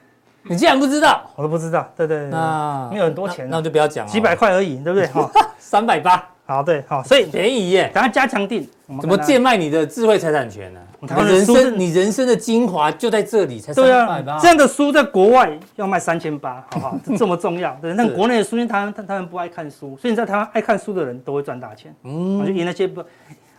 [0.43, 1.23] 你竟然不知道？
[1.35, 1.89] 我都不知道。
[1.95, 4.11] 对对对，那没有很多钱，那我就不要讲了。
[4.11, 5.07] 几百块而已，对不对？
[5.09, 5.27] 哈，
[5.57, 6.29] 三百八。
[6.45, 7.89] 好，对，好，所以便宜耶。
[7.93, 8.67] 等下加强定，
[8.99, 10.79] 怎么贱卖你的智慧财产权呢？
[10.99, 14.37] 你人生，你人生的精华就在这里，才三百八。
[14.39, 16.97] 这样的书在国外要卖三千八，好不好？
[17.17, 17.95] 这么重要，对。
[17.95, 21.95] 但国内的书，因为台湾他他们不爱看书，所以你在台湾爱看书的人都会赚大钱。
[22.03, 23.01] 嗯，就赢那些不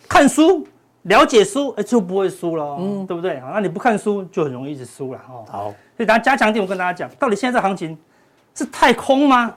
[0.06, 0.66] 看书、
[1.02, 3.40] 了解书，哎，就不会输了，嗯，对不对？
[3.40, 5.44] 好，那你不看书就很容易一直输了，哦。
[5.50, 5.62] 好，
[5.96, 7.96] 所以等下加强定，我跟大家讲，到底现在这行情
[8.54, 9.54] 是太空吗？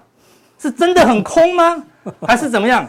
[0.60, 1.84] 是真的很空吗？
[2.28, 2.88] 还是怎么样？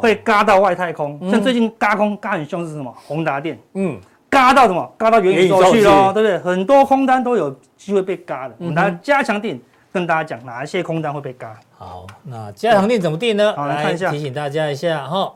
[0.00, 2.92] 会嘎到外太空，像最近嘎空嘎很凶是什么？
[3.06, 4.92] 宏达电，嗯，嘎到什么？
[4.96, 6.38] 嘎到元宇宙去喽，对不对？
[6.38, 8.54] 很多空单都有机会被嘎的。
[8.58, 9.60] 我们来加强定，
[9.92, 11.58] 跟大家讲哪一些空单会被嘎。
[11.76, 13.54] 好，那加强定怎么定呢？
[13.56, 15.32] 好，来看一下，提醒大家一下哈。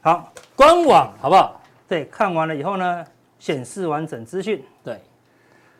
[0.00, 1.60] 好，官网好不好？
[1.88, 3.04] 对，看完了以后呢，
[3.38, 4.64] 显示完整资讯。
[4.82, 5.00] 对，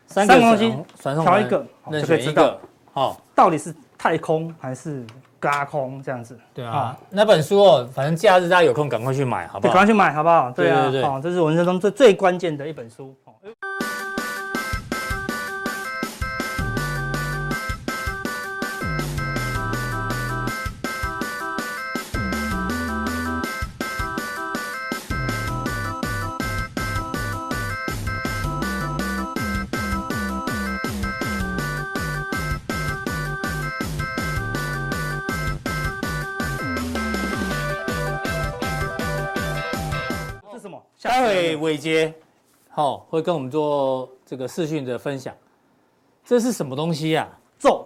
[0.06, 2.56] 三个东西，挑一个就可以知道。
[2.92, 5.04] 好，到底是太空还是
[5.42, 6.38] 嘎空这样子？
[6.54, 9.74] 对啊，那本书哦，反正假日大家有空赶快去买，好不好？
[9.74, 10.52] 赶快去买，好不好？
[10.52, 13.12] 对啊，对对，这是我人生中最最关键的一本书。
[41.02, 42.14] 待会伟杰，
[42.68, 45.34] 好，会跟我们做这个视讯的分享。
[46.24, 47.28] 这是什么东西呀？
[47.58, 47.84] 咒。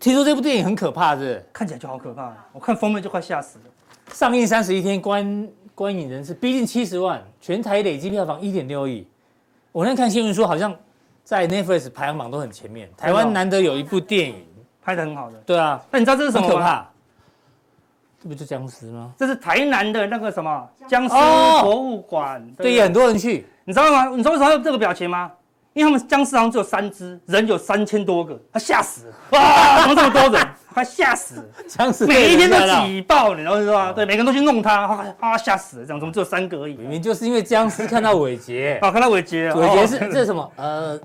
[0.00, 1.46] 听说这部电影很可怕，是是？
[1.52, 3.64] 看起来就好可怕，我看封面就快吓死了。
[4.14, 9.06] 上映三十一天，观观影人次逼近七十万，全台累计票房一点六亿。
[9.70, 10.74] 我那天看新闻说，好像
[11.22, 12.90] 在 Netflix 排行榜都很前面。
[12.96, 14.46] 台湾难得有一部电影
[14.82, 15.36] 拍得很好的。
[15.40, 16.48] 对啊，那你知道这是什么？
[16.48, 16.89] 可怕。
[18.22, 19.12] 这不就僵尸吗？
[19.16, 21.14] 这是台南的那个什么僵尸
[21.62, 23.46] 博物馆，哦、对，很多人去。
[23.64, 24.06] 你知道吗？
[24.08, 25.30] 你知道为什么有这个表情吗？
[25.72, 29.14] 因为他们僵尸好像只有三只，人有三千多个，他吓死了。
[29.38, 30.46] 哇，怎么这么多人？
[30.74, 31.44] 快吓死了！
[31.66, 33.92] 僵尸每一天都挤爆，你知道吗？
[33.92, 35.86] 对，每个人都去弄他，啊，吓死了！
[35.86, 36.74] 这样怎么只有三个而已？
[36.74, 40.52] 明明就是因为僵尸看到伟杰，啊， 看到伟杰，伟杰是这是什么？
[40.56, 41.00] 呃。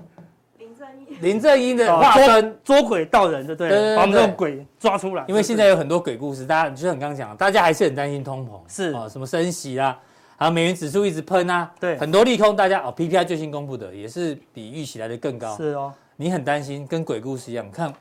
[1.20, 3.96] 林正英的化身捉鬼道人，对不对？
[3.96, 5.24] 把我们这种鬼抓出来。
[5.28, 9.98] 因为现在有很多鬼故事，大家就像你刚刚讲，大家还是很担心通膨，是啊，什么升息啊，
[10.36, 15.92] 还有美元指数一直喷啊，对，很多利空，大家哦，PPI 最新公布的也是比预期来的更高，是哦。
[16.16, 17.92] 你很担心，跟鬼故事一样，看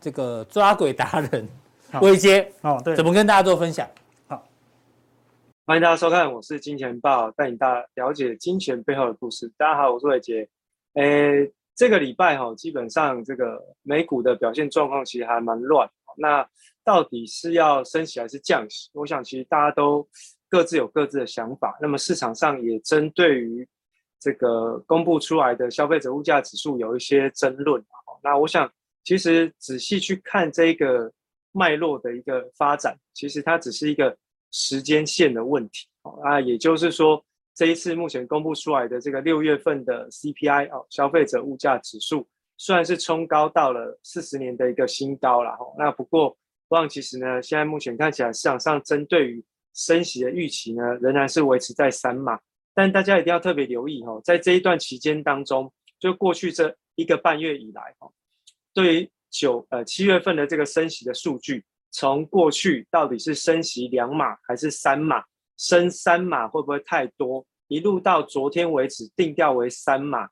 [0.00, 1.48] 这个抓鬼达人
[2.00, 3.86] 伟捷哦，对，怎么跟大家做分享？
[4.28, 4.44] 好，
[5.66, 9.50] 欢迎大家收看，我是金钱豹，带领大家了解金钱背后的故事。
[9.56, 10.48] 大家好，我是伟杰，
[10.94, 11.52] 诶。
[11.74, 15.88] 这个礼拜哈，基本上这个美股的表现状况其实还蛮乱。
[16.16, 16.46] 那
[16.84, 18.90] 到底是要升息还是降息？
[18.92, 20.06] 我想其实大家都
[20.48, 21.78] 各自有各自的想法。
[21.80, 23.66] 那么市场上也针对于
[24.18, 27.82] 这个公布出来的消费者物价指数有一些争论。
[28.22, 28.70] 那我想
[29.04, 31.10] 其实仔细去看这个
[31.52, 34.14] 脉络的一个发展，其实它只是一个
[34.50, 35.86] 时间线的问题。
[36.22, 37.24] 啊，也就是说。
[37.60, 46.34] 这一次目前公布出来的这个六月份的 CPI 哦，消费者物价指数虽然是冲高到了四十年的一个新高了哈，那不过
[46.68, 49.44] 望其实呢，现在目前看起来市场上针对于
[49.74, 52.40] 升息的预期呢，仍然是维持在三码，
[52.72, 58.10] 但大家一定要特别留意哈，在这一段期间当中，就过去这一个半月以来哈，
[58.72, 65.22] 对于九呃七月份的这个升息的数据，从过去到底是升息两码还是三码，
[65.60, 67.46] 升三码会不会太多？
[67.68, 70.26] 一路到昨天为止，定调为三码。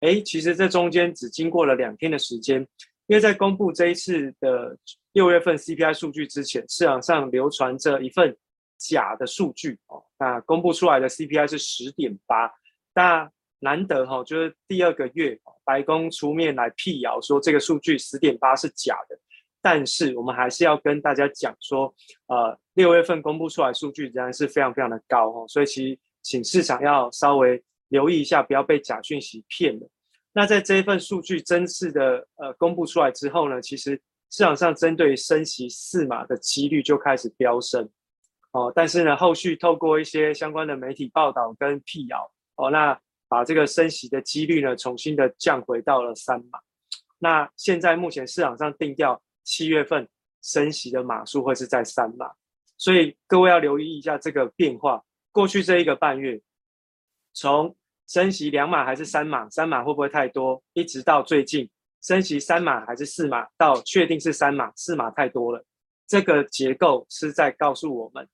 [0.00, 2.60] 诶，其实这中间只经过了两天的时间，
[3.06, 4.76] 因为在公布这一次的
[5.14, 8.36] 六月份 CPI 数据之前，市场上流传着一份
[8.76, 10.04] 假的数据哦。
[10.18, 12.52] 那公布出来的 CPI 是十点八，
[12.94, 19.18] 那难得哈，就是第二个月白宫出面来辟谣说这个数据十点八是假的。
[19.66, 21.92] 但是我们还是要跟大家讲说，
[22.28, 25.98] 呃，六月份公布出来数据仍然是非常非常的高哦，所以其实。
[26.28, 29.88] 请市场要稍微留意一下，不要被假讯息骗了。
[30.32, 33.92] 那在这一份数据真实的呃公布出来之后呢，其实
[34.28, 37.88] 市场上针对升息四码的几率就开始飙升
[38.50, 38.72] 哦。
[38.74, 46.58] 但是呢，后续透过一些相关的媒体报道跟辟谣哦，那把这个升息的几率呢重新的降回到了三码。
[47.20, 50.06] 那现在目前市场上定调七月份
[50.42, 52.30] 升息的码数会是在三码，
[52.76, 55.02] 所以各位要留意一下这个变化。
[55.30, 56.40] 过去这一个半月，
[57.32, 57.74] 从
[58.08, 60.62] 升息两码还是三码，三码会不会太多？
[60.72, 61.70] 一直到最近
[62.02, 65.64] 升息三码还是四码，到确定是三码，四码太多了。
[66.06, 68.28] 这个结构是在告诉我们，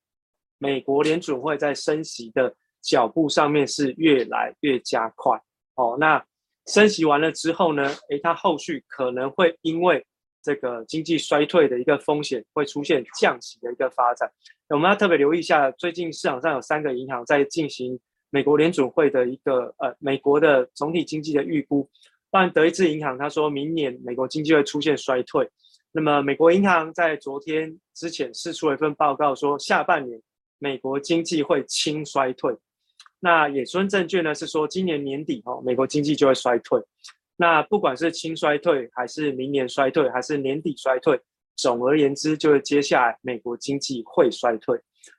[0.59, 5.41] 美国联准会在升息的脚步上面是越来越加快。
[5.75, 6.25] 哦，那
[6.67, 7.89] 升息完了之后呢？
[8.11, 10.07] 诶，它后续可能会因为
[10.43, 14.31] 这个经济衰退的一个风险，会出现降息的一个发展。
[14.69, 17.99] 我们要特别留意一下，最近市场上有三个银行在进行
[18.31, 21.89] 美国联准会的一个呃美国的总体经济的预估。
[22.31, 25.49] 当然，德意志银行他说明年美国经济会出现衰退。
[25.93, 30.19] 那么，美国银行在昨天之前释出了一份报告，说下半年
[30.59, 32.57] 美国经济会轻衰退。
[33.21, 36.81] 那野村证券呢是说今年年底哦，美国经济就会衰退。
[37.37, 41.21] 那不管是轻衰退，还是明年衰退，还是年底衰退，
[41.57, 44.79] 总而言之，就是接下来美国经济会衰退。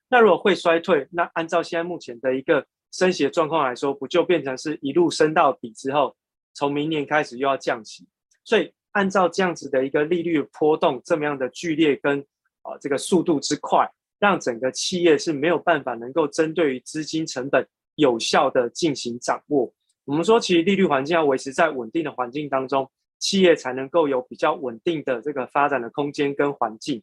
[0.10, 6.16] 那如果会衰退，那按照现在目前的一个升息的状况来说，不就变成是一路升到底之后，
[6.54, 8.08] 从明年开始又要降息？
[8.46, 12.20] 所以按照这样子的一个利率波动这么样的剧烈跟
[12.62, 19.74] 啊这个速度之快，让整个企业是没有办法能够针对于资金成本有效的进行掌握。
[20.06, 22.90] 我们说，其实利率环境要维持在稳定的环境当中，
[23.20, 27.02] 企业才能够有比较稳定的这个发展的空间跟环境。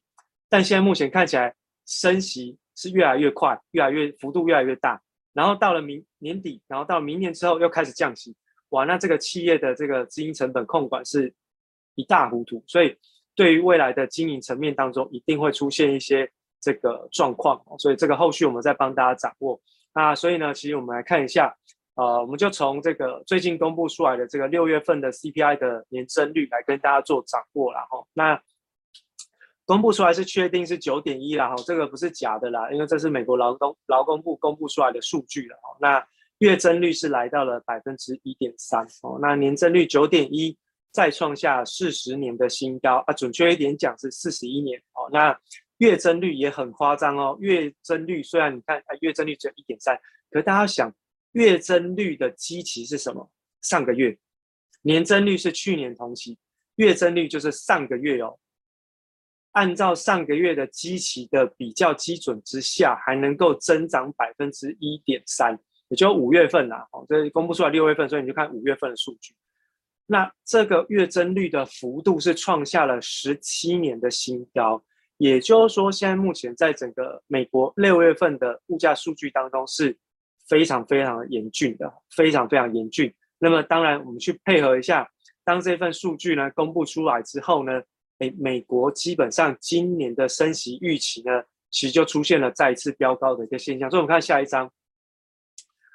[0.51, 1.55] 但现在目前看起来，
[1.87, 5.01] 升息是越来越快，越来越幅度越来越大，
[5.33, 8.37] 然后到了明年底，然后到明年之后又开始降息，
[8.69, 11.33] 哇，那这个企业的这个资金成本控管是
[11.95, 12.63] 一塌糊涂。
[12.67, 12.95] 所以，
[13.35, 17.59] 对于未来的经营层面当中，一定会出现一些这个状况。
[17.79, 19.59] 所以，这个后续我们再帮大家掌握。
[19.95, 21.57] 那所以呢，其实我们来看一下。
[21.95, 28.41] 呃，我们就从这个最近公布出来的这个六月份的 CPI 的年增率来跟大家做掌握，然后那
[29.67, 35.57] 公布出来是确定是九点一，然后这个不是假的啦，因为这是美国劳工劳工部公布出来的数据了。
[35.63, 36.07] 哈，那
[36.39, 40.57] 月增率是来到了百分之一点三，哦，那年增率九点一，
[40.91, 44.81] 再创下四十年的新高啊，准确一点讲是四十一年。
[44.95, 45.39] 哦，那
[45.79, 49.95] 月增率也很夸张哦，月增率虽然你看啊，月增率只有一点三，
[50.31, 50.91] 可是大家想。
[51.33, 53.31] 月增率的基期是什么？
[53.63, 54.17] 上个月，
[54.83, 56.39] 年增率是去年同期，
[56.77, 58.39] 月增率就是上个月哦。
[59.53, 66.89] 按照上个月的基期的比较基准之下，还能够增长百分之一点三，也就五月份啦。
[66.93, 69.35] 哦，这公布出来六月份，所以你就看五月份的数据。
[70.07, 74.83] 那这个月增率的幅度是创下了十七年的新高，
[75.19, 79.97] 也就是说，现在目前在整个美国六月份的物价数据当中是。
[80.51, 83.15] 非常非常严峻的，非常非常严峻。
[83.39, 85.09] 那么当然，我们去配合一下，
[85.45, 87.81] 当这份数据呢公布出来之后呢，
[88.19, 91.31] 诶，美国基本上今年的升息预期呢，
[91.71, 93.89] 其实就出现了再一次飙高的一个现象。
[93.89, 94.69] 所以，我们看下一张。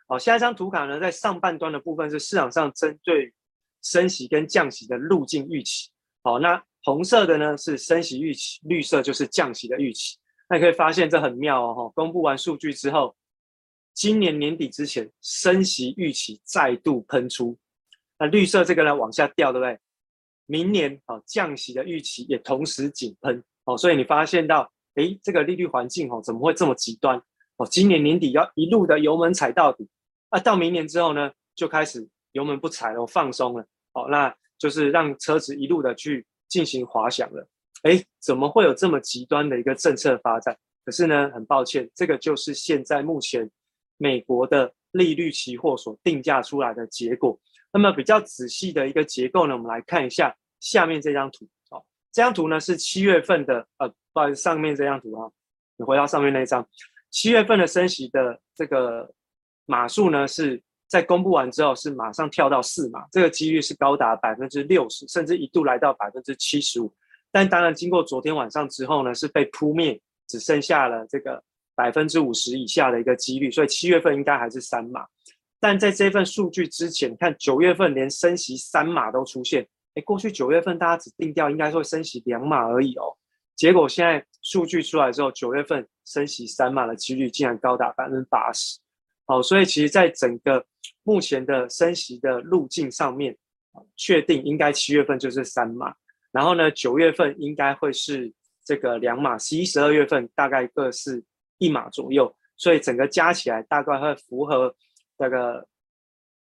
[0.07, 3.33] 好，下一张图卡呢，在上半端的部分是市场上针对
[3.83, 5.91] 升息跟降息的路径预期。
[6.23, 10.17] 好，那红色的呢是升息预期，绿色就是降息的预期。
[10.49, 13.15] 那你可以发现这很妙哦，公布完数据之后。
[13.95, 17.57] 今年年底之前，升息预期再度喷出，
[18.19, 19.79] 那绿色这个呢往下掉，对不对？
[20.47, 27.17] 明年啊降息的预期也同时井喷哦，所以你发现到，诶，这个利率环境哦怎么会这么极端
[27.55, 27.65] 哦？
[27.65, 29.87] 今年年底要一路的油门踩到底，
[30.27, 37.47] 啊，到明年之后呢就开始油门不踩了，放松了，哦，那就是让车子一路的去进行滑翔了。
[37.83, 40.57] 诶，怎么会有这么极端的一个政策发展？
[40.83, 43.49] 可是呢，很抱歉，这个就是现在目前。
[43.97, 47.39] 美国的利率期货所定价出来的结果，
[47.71, 51.47] 那么比较仔细的一个结构呢，我们来看一下下面这张图。
[51.69, 55.29] 哦，这张图呢是七月份的，呃，不好意思，上面这张图啊，
[55.77, 56.67] 你回到上面那张，
[57.09, 59.13] 七月份的升息的这个
[59.65, 66.93] 码数呢，是在公布完之后是马上跳到四码，这个几率是高达百分之六十，甚至一度来到百分之七十五。
[67.31, 71.43] 但当然，经过昨天晚上之后呢，是被扑灭，只剩下了这个。
[71.75, 75.05] 百分之五十以下的一个几率，所以七月份应该还是三码。
[75.59, 79.67] 但在这份数据之前，看九月份连升息三码都出现。
[79.95, 83.15] 哎，过去九月份大家只定调应该会升息两码而已哦。
[83.55, 88.77] 结果现在数据出来之后，九月份升息三码的几率竟然高达百分之八十。
[89.25, 90.63] 好，所以其实在整个
[91.03, 93.35] 目前的升息的路径上面，
[93.95, 95.95] 确定应该七月份就是三码，
[96.31, 98.31] 然后呢，九月份应该会是
[98.63, 101.23] 这个两码，十一、十二月份大概各是。
[101.57, 104.73] 一码左右，所以整个加起来大概会符合
[105.17, 105.65] 这个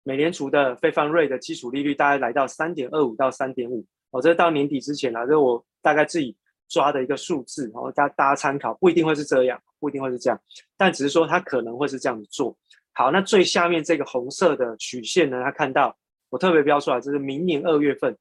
[0.03, 3.85] 美联储的费方瑞的基础利率，大概来到三点二五到三点五。
[4.11, 6.37] 哦，这到年底之前啊，这我大概自己
[6.69, 10.40] 抓的一个数字，然后大家大家参考，不一定会是这样，不一定会是这样，
[10.77, 12.57] 但只是说它可能会是这样子做。
[12.93, 15.97] 好，那最下面这个红色的曲线呢，它看到
[16.31, 18.17] 我特别标出来，就是明年二月份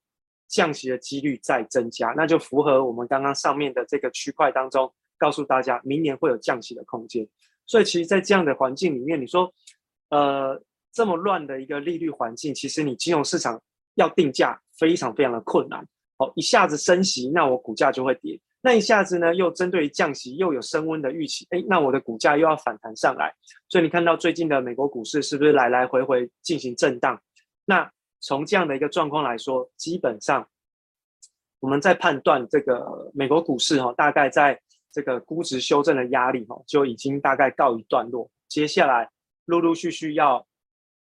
[0.48, 4.92] 降息的几率在增加，那就符合我们刚刚上面的这个区块当中。
[5.18, 7.28] 告诉大家，明年会有降息的空间，
[7.66, 9.54] 所以其实，在这样的环境里面，你说，
[10.10, 10.62] 呃，
[10.92, 13.62] 这么乱的一个利率环境，其实你金融市场
[13.96, 15.86] 要定价非常非常的困难。
[16.18, 23.34] 哦，一下子升息，那我股价就会跌；那一下子呢，又针对降息又有升温的预期，哎，那我的股价又要反弹上来。
[23.68, 27.20] 所以你看到最近的美国股市是不是来来回回进行震荡？
[27.66, 30.48] 那从这样的一个状况来说，基本上
[31.60, 34.60] 我们在判断这个美国股市哈、哦，大概在。
[34.94, 38.30] 这个估值修正的压力哈，就已经大概告一段落。
[38.48, 39.10] 接下来
[39.46, 40.46] 陆陆续续要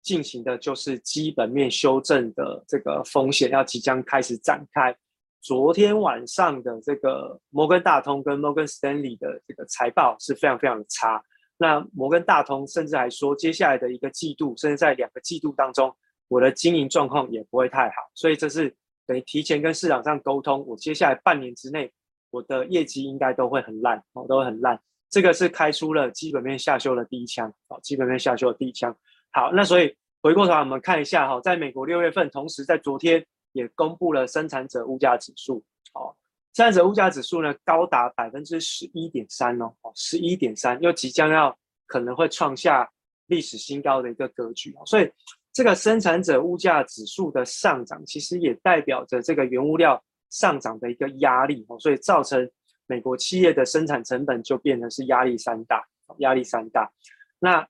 [0.02, 4.96] 进行的就是基本面修正的这个风险要即将开始展开。
[5.42, 11.22] 昨天晚上的这个摩根大通跟摩根斯坦利的这个财报是非常非常的差。
[11.58, 15.94] 那摩根大通甚至还说，接下来的一个季度，甚至在两个季度当中，
[16.30, 17.96] 我的经营状况也不会太好。
[18.16, 18.74] 所以这是
[19.06, 21.92] 等于提前跟市场上沟通，我接下来半年之内
[22.34, 24.80] 我的业绩应该都会很烂，哦，都会很烂。
[25.08, 28.96] 这个是开出了基本面下修的第一枪，哦，基本面下修的第一枪。
[29.32, 35.64] 好，那所以回过头来我们看一下哈，在美国六月份，同时在昨天也公布了生产者物价指数，
[35.94, 36.10] 哦，
[36.56, 41.56] 生产者物价指数呢高达百分之十一点三哦，哦，十一点三，又即将要
[41.86, 42.90] 可能会创下
[43.28, 45.08] 历史新高的一个格局，所以
[45.52, 50.04] 这个生产者物价指数的上涨，其实也代表着这个原物料
[50.34, 52.50] 上涨的一个压力哦，所以造成。
[52.86, 55.82] 美国企业的生产成本就变成是压力山大，
[56.18, 56.92] 压力山大。
[57.40, 57.66] 那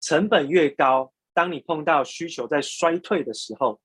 [0.00, 3.80] 成本越高，当你碰到需求在衰退的时候，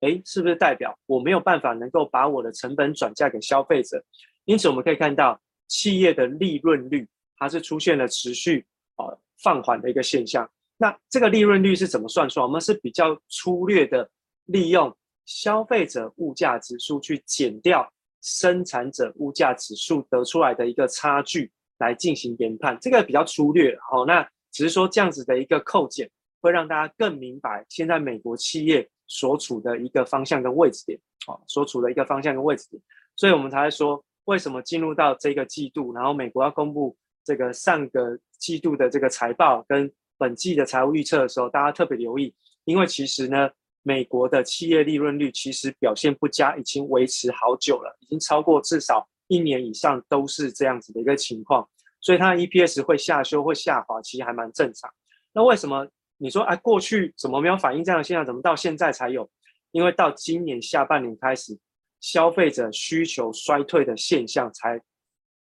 [0.00, 4.02] 诶，是不是代表我没有办法能够把我的成本转嫁给消费者？
[4.46, 7.06] 因此，我们可以看到企业的利润率
[7.36, 8.66] 它是出现了持续
[8.96, 10.50] 呃放缓的一个现象。
[10.78, 12.46] 那这个利润率是怎么算出来？
[12.46, 14.10] 我们是比较粗略的
[14.46, 14.96] 利用
[15.26, 17.88] 消费者物价指数去减掉。
[18.26, 24.06] 生产者物价指数得出来的一个差距来进行研判，这个比较粗略哦。
[24.06, 26.10] 那只是说这样子的一个扣减，
[26.40, 32.82] 会让大家更明白现在美国企业所处的一个方向跟位置点，哦，所处的一个方向跟位置点。
[33.14, 43.50] 所以我们才会说，为什么进入到这个季度，然后美国要公布这个上个季度的这个财报跟本季的财务预测的时候，大家特别留意，因为其实呢。
[43.84, 51.68] 美国的企业利润率其实表现不佳，已经维持好久了，已经超过至少一年以上都是这样子的一个情况，
[52.00, 54.90] 所以它的 EPS 会下修、会下滑，其实还蛮正常。
[55.34, 58.24] 那为什么你说哎，过去怎么没有反映这样的现象？
[58.24, 59.30] 怎么到现在才有？
[59.72, 61.58] 因为到今年下半年开始，
[62.00, 64.80] 消费者需求衰退的现象才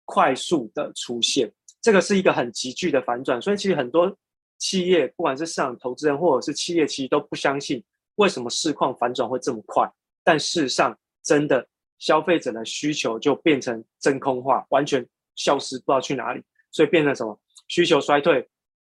[0.05, 1.51] 快速的出现，
[1.81, 3.41] 这个是一个很急剧的反转。
[3.43, 4.17] 所以其实很多
[4.59, 7.83] 企业，不管是市场投资人或者是企业，其实都不相信。
[8.21, 9.91] 为什么市况反转会这么快？
[10.23, 11.67] 但事实上，真的
[11.99, 15.05] 消费者的需求就变成真空化，完全
[15.37, 17.41] 消失，不知道去哪里，所以变成什么？
[17.69, 18.47] 需求衰退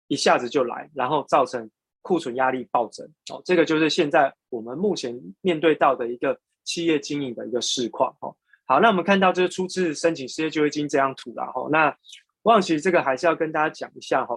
[0.07, 1.69] 一下子就来，然后造成
[2.01, 3.07] 库存压力暴增。
[3.31, 8.13] 哦，这个就是现在我们目前面对到的一个企业经营的一个市况。
[8.19, 11.45] 哦，好，那我们看到这个初次申请失业救济金这张图了。
[11.53, 11.95] 哈，那
[12.41, 14.25] 我想其实这个还是要跟大家讲一下。
[14.25, 14.35] 哈。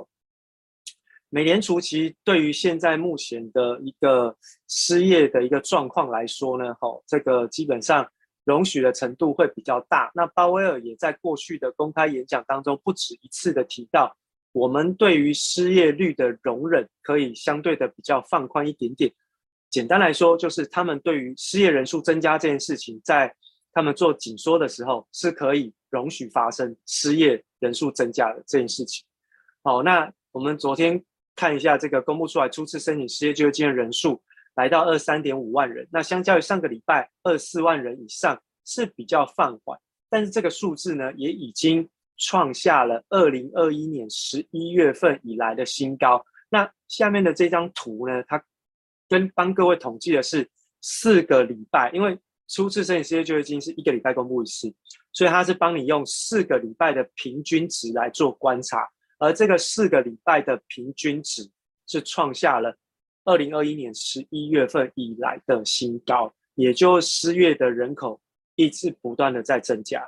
[1.35, 4.37] 美联储其实对于现在目前的一个
[4.69, 8.09] 失业的一个状况来说呢，吼，这个基本上
[8.45, 10.13] 容许的程度会比较大。
[10.15, 14.17] 那鲍威尔也在过去的公开演讲当中不止一次的提到，
[14.53, 19.13] 我们对于失业率的容忍可以相对的比较放宽一点点。
[19.71, 23.35] 简单来说，就是他们对于失业人数增加这件事情，在
[23.73, 29.05] 他们做紧缩的时候是可以容许发生失业人数增加的这件事情。
[29.65, 31.05] 好，那我们昨天。
[31.37, 34.23] 看一下这个公布出来初次申请失业救济金的人数
[34.55, 39.79] 来到二三点五万人，那相较于上个礼拜二四万人以上是比较放缓，
[40.09, 46.25] 但是这个数字呢也已经创下了二零二一年十一月份以来的新高。
[46.49, 48.41] 那下面的这张图呢，它
[49.09, 50.49] 跟帮各位统计的是
[50.81, 52.17] 四个礼拜，因为
[52.47, 54.73] 初次申请失业救济金是一个礼拜公布一次，
[55.13, 58.89] 所以它是帮你用四个礼拜的平均值来做观察。
[59.25, 61.51] 而这个四个礼拜的平均值
[61.87, 62.77] 是创下了
[63.25, 68.21] 二零二一年十一月份以来的新高，也就失业的人口
[68.55, 70.07] 一直不断的在增加。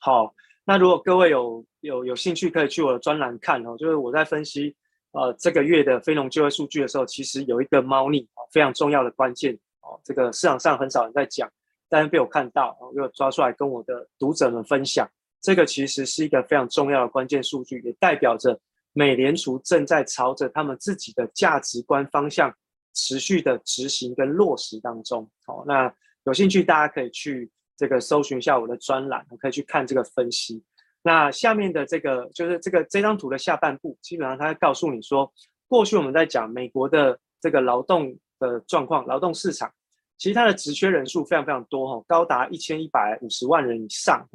[0.00, 0.34] 好，
[0.64, 3.76] 那如果各位有有有兴趣，可以去我的专栏看哦。
[3.76, 4.74] 就是我在分析
[5.12, 11.48] 呃这个月的非农就业数据的时候，其实有一个猫腻啊非常重要的关键哦，这个市场上很少人在讲，
[11.88, 15.08] 但是被我看到，我就抓出来跟我的读者们分享。
[15.40, 18.58] 这个其实是一个非常重要的关键数据，也代表着
[18.92, 22.52] 美联储正在朝着他们自己的价值观方向
[22.92, 25.28] 持续的执行跟落实当中。
[25.46, 25.92] 好，那
[26.24, 30.62] 有兴趣大家可以去这个搜寻一下我的专栏，可以去看这个分析。
[31.02, 35.32] 那下面的这个就是这个这张图的下半部，基本上它会告诉你说，
[35.66, 39.72] 过去我们在讲美国的这个劳动的状况，劳动市场
[40.18, 44.28] 其实它的职缺人数非常非常多哈，高达一千一百五十万人以上。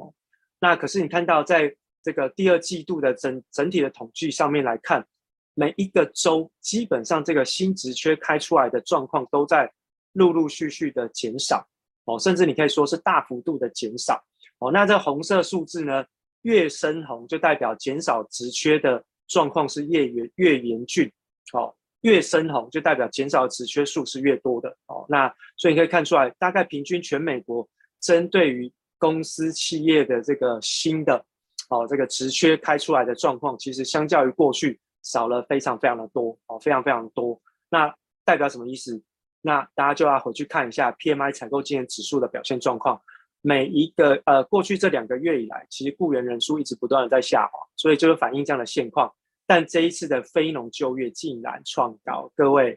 [0.58, 5.06] 那可是你看到，在这个第二季度的整整体的统计上面来看，
[5.54, 9.70] 每一个州基本上这个新职缺开出来的状况都在
[10.12, 11.66] 陆陆续续的减少
[12.04, 14.22] 哦，甚至你可以说是大幅度的减少
[14.58, 14.70] 哦。
[14.70, 16.04] 那这红色数字呢，
[16.42, 21.10] 越深红就代表减少职缺的状况是越严越严峻
[21.52, 25.04] 哦，越深红，就代表减少职缺数是越多的哦。
[25.08, 27.68] 那所以你可以看出来，大概平均全美国
[28.00, 31.24] 针对于公司企业的这个新的
[31.68, 37.40] 哦这个职缺开出来的状况，其实相较于过去少了非常非常的多哦，非常非常多。
[37.68, 37.94] 那
[38.24, 39.02] 代表什么意思？
[39.42, 43.00] 那大家就要回去看一下 PMI 采购经理指数的表现状况。
[43.42, 49.12] 每一个呃过去这两个月以来，其实雇员人数一直不断的在下滑，所以就是反映这样的现况。
[49.46, 52.76] 但这一次的非农就业竟然创高，各位，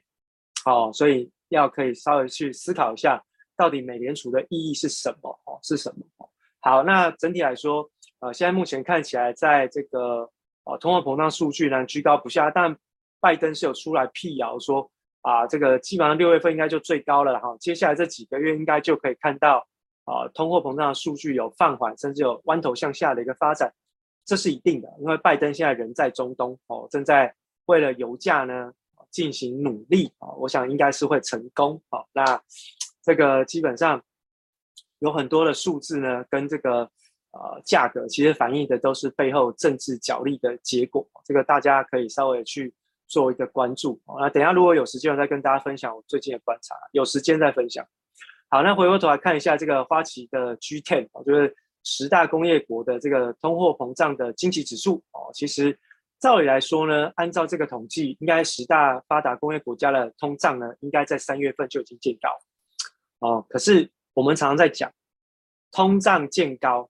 [0.66, 3.20] 哦，所以要可以稍微去思考一下，
[3.60, 5.30] 到底美联储的意义是什么？
[5.44, 6.30] 哦，是什么？
[6.62, 7.90] 好，那整体来说，
[8.22, 10.30] 呃，现在目前看起来，在这个
[10.64, 12.74] 呃通货膨胀数据呢居高不下，但
[13.20, 14.90] 拜登是有出来辟谣说，
[15.24, 19.68] 啊，这个基本上六月份应该就最高了哈，接下来这几个月应该就可以看到，
[20.06, 23.70] 啊，通货膨胀的数据有放缓，甚至有弯头向下的一个发展。
[24.26, 27.36] 这是一定的，因为拜登现在人在中东哦，正在
[27.66, 28.72] 为了油价呢
[29.12, 31.82] 进行努力啊，我想应该是会成功。
[31.90, 32.42] 好，那
[33.02, 34.02] 这个基本上
[35.00, 36.90] 有很多的数字呢，跟这个
[37.32, 41.08] 呃价格其实反映的都是背后政治角力的结果。
[41.26, 42.74] 这个大家可以稍微去
[43.08, 44.02] 做一个关注。
[44.20, 46.76] 那等下如果有时间，我再跟大家分享我最近的观察。
[46.92, 47.86] 有时间再分享。
[48.50, 51.54] 好，那回过头来看一下这个花旗的 G10，我觉得。
[51.82, 55.76] 十大工业国的这个通货膨胀的经济指数哦，其实
[56.20, 62.30] 照理来说呢，按照这个统计，应该十大发达工业国家的通胀呢，应该在三月份就已经见高
[63.20, 63.46] 哦。
[63.50, 64.92] 可是我们常常在讲，
[65.72, 66.90] 通胀见高，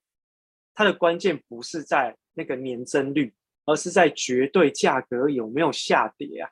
[0.73, 3.33] 它的关键不是在那个年增率，
[3.65, 6.49] 而是在绝对价格有没有下跌啊？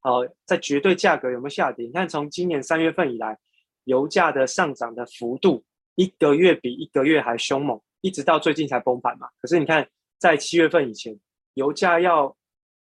[0.00, 1.86] 好，在绝对价格有没有下跌？
[1.86, 3.38] 你看，从今年三月份以来，
[3.84, 5.64] 油价的上涨的幅度。
[5.94, 9.28] 一个月比一个月还凶猛，一直到最近才崩盘嘛。
[9.42, 9.86] 可是你看，
[10.18, 11.14] 在七月份以前，
[11.52, 12.34] 油价要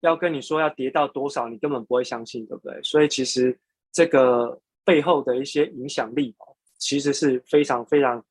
[0.01, 2.79] 要跟你说要跌到多少，你根本不会相信，对不对？
[2.83, 3.59] 所以其实
[3.91, 6.35] 这个背后的一些影响力，
[6.77, 8.23] 其实是非常非常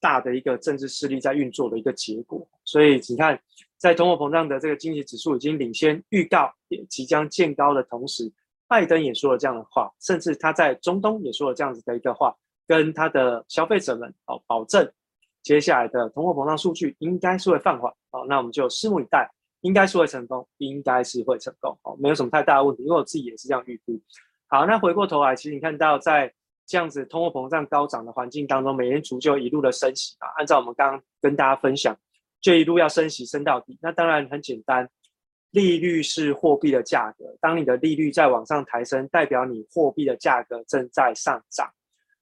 [0.00, 2.46] 大的一个政治势力在运作的一个结果。
[2.64, 3.40] 所以你看，
[3.76, 8.30] 在通货膨胀的这个经济指数已经领先预告也即将见高的同时，
[8.66, 12.36] 拜登也说了这样的话，甚至他在中东也说了这样子的一个话。
[12.66, 14.86] 跟他的消费者们哦，保证
[15.42, 19.26] 接下来的通货膨胀数据应该是会放缓哦，那我们就拭目以待，
[19.62, 23.98] 应该是会成功，应该是会成功哦，没有什么太大的问题，因为我自己也是这样预估。
[24.50, 26.32] 好，那回过头来，其实你看到在
[26.66, 31.94] 这样子通货膨胀高涨的环境当中，美联储就一路的升息啊，按照我们刚刚跟大家分享，
[32.40, 33.78] 就一路要升息升到底。
[33.82, 34.88] 那当然很简单，
[35.50, 41.70] 利率是货币的价格，当你的利率在往上抬升，代表你货币的价格正在上涨。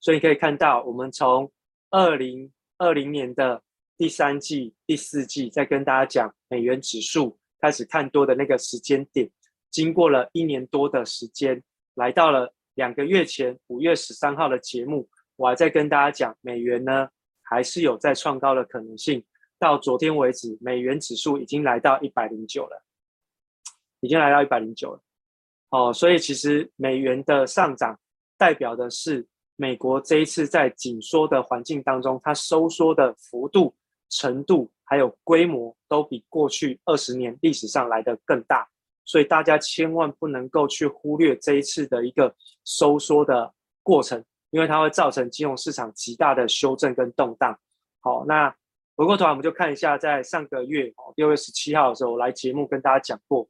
[0.00, 1.50] 所以可以看到，我们从
[1.90, 3.62] 二零二零年的
[3.96, 9.30] 第三季、第四季，在跟大家讲美元指数开始看多的那个时间点，
[9.70, 11.62] 经过了一年多的时间，
[11.96, 17.08] 来到了两个月前五月十三号的节目，我还在跟大家讲，美元呢
[17.42, 19.24] 还是有再创高的可能性。
[19.58, 22.84] 到昨天为止，美元指数已经来到一百零九了，
[23.98, 25.02] 已经来到一百零九了。
[25.70, 27.98] 哦，所以其实美元的上涨
[28.38, 29.26] 代表的是。
[29.58, 33.74] 美国这一次在紧缩的环境当中，它收缩的幅度、
[34.10, 38.68] 程度还有规模都比过去二十年历史上来的更大，
[39.06, 42.34] 所以大家千万不能够去忽略这一次的一个
[42.66, 47.58] 收缩的过程，因为它会造成金融市场极大的修正跟动荡。
[48.00, 48.54] 好，那
[48.96, 53.48] 回过头来我们就看一下，在上个月六月十七号的时候，我来节目跟大家讲过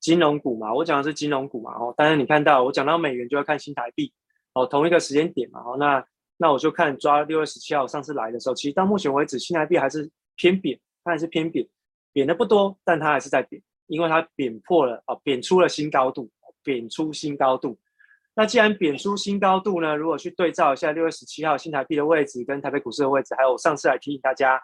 [0.00, 4.12] 金融股嘛，我讲的是金融股嘛，哦，当然你看到我讲到美元就要看新台币。
[4.56, 6.06] 哦，同一个时间点嘛，哦，那
[6.36, 11.66] 那我就看抓六月十七号上次来的时候，其实到目前为止，新台币还是偏贬，它还是偏贬，
[12.12, 16.30] 贬的不多，但它还是在贬，因为它贬破了啊，贬出了新高度，
[16.62, 17.78] 贬出新高度。
[18.34, 24.60] 那既然贬出新高度呢，如果去对照一下六月十七号新台币的位置跟台北股市的位置，还有上次来提醒大家，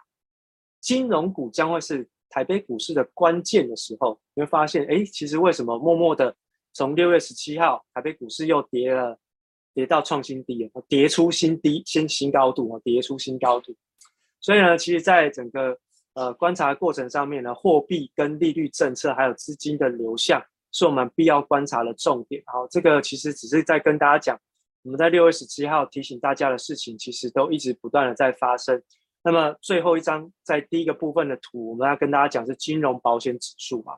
[0.79, 6.35] 金融股将会是台北股市的关键的时候，你会发现，哎，其实为什么默默的
[6.73, 9.17] 从六月十七号台北股市又跌了？
[9.73, 13.73] 跌到创新低了，跌出新低，新新高度啊，跌出新高度。
[14.41, 15.79] 所以呢，其实，在整个
[16.13, 22.41] 呃观察过程上面呢，货币跟利率政策还有资金的流向，是我们必要观察的重点。
[22.45, 24.39] 好，这个其实只是在跟大家讲，
[24.83, 28.81] 我们在六月十七号提醒大家的事情，其实都一直不断的在发生。
[29.23, 33.93] 那么最后一张，在第一个部分的图，我们要跟大家讲是金融保险指数嘛，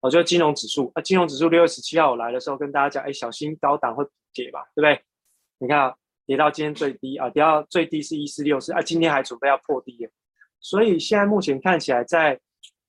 [0.00, 0.92] 我就是金融指数。
[0.94, 5.02] 那金融指数六月十七号我来的时候跟大家讲，哎，小心高档会跌吧，对不对？
[5.58, 10.08] 你看啊，跌到今天最低啊，跌到最低是一四六四啊，今天还准备要破低，
[10.60, 12.38] 所以现在目前看起来，在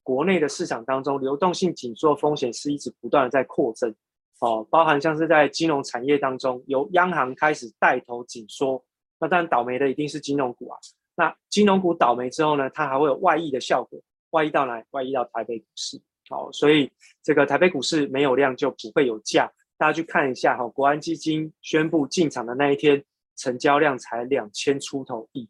[0.03, 3.93] 国内的市场当中，流动性紧缩风险是一直不断的在扩增。
[4.39, 8.83] 哦，包含像是在金融产业当中，由央行开始带头紧缩，
[9.19, 10.77] 那当然倒霉的一定是金融股啊。
[11.15, 13.99] 那金融股倒霉之后呢，它还会有外溢的效果，
[14.31, 14.81] 外溢到哪？
[14.91, 16.01] 外溢到台北股市。
[16.29, 16.89] 好，所以
[17.21, 19.51] 这个台北股市没有量就不会有价。
[19.77, 23.03] 大家去看一下哈，国安基金宣布进场的那一天，
[23.35, 25.49] 成交量才两千出头亿，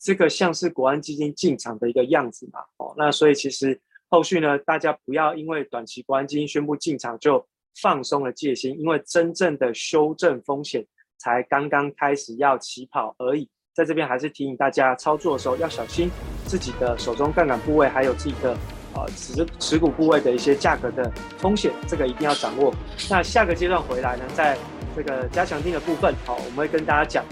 [0.00, 2.60] 这个像是国安基金进场的一个样子嘛？
[2.76, 7.44] 哦，那所以其实后续呢，大家不要因为短期国安基金宣布进场就
[7.80, 10.86] 放松了戒心，因为真正的修正风险
[11.18, 13.48] 才刚刚开始要起跑而已。
[13.74, 16.10] 在这边还是提醒大家，操作的时候要小心
[16.46, 18.56] 自己的手中杠杆部位，还有自己的。
[18.94, 22.74] 呃，持持股部位的一些价格的风险，这个一定要掌握。
[23.10, 24.56] 那下个阶段回来呢，在
[24.96, 27.22] 这个加强錠的部分，好，我们会跟大家讲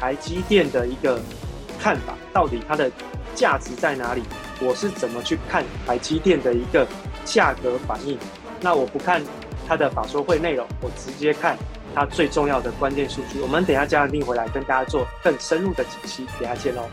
[0.00, 1.22] 台积电的一个
[1.78, 2.90] 看法，到底它的
[3.34, 4.22] 价值在哪里？
[4.60, 6.86] 我是怎么去看台积电的一个
[7.24, 8.18] 价格反应？
[8.60, 9.22] 那我不看
[9.68, 11.56] 它的法说会内容，我直接看
[11.94, 13.40] 它最重要的关键数据。
[13.40, 16.88] 我们等下加强錠回来跟大家做更深入的解析，等下见喽。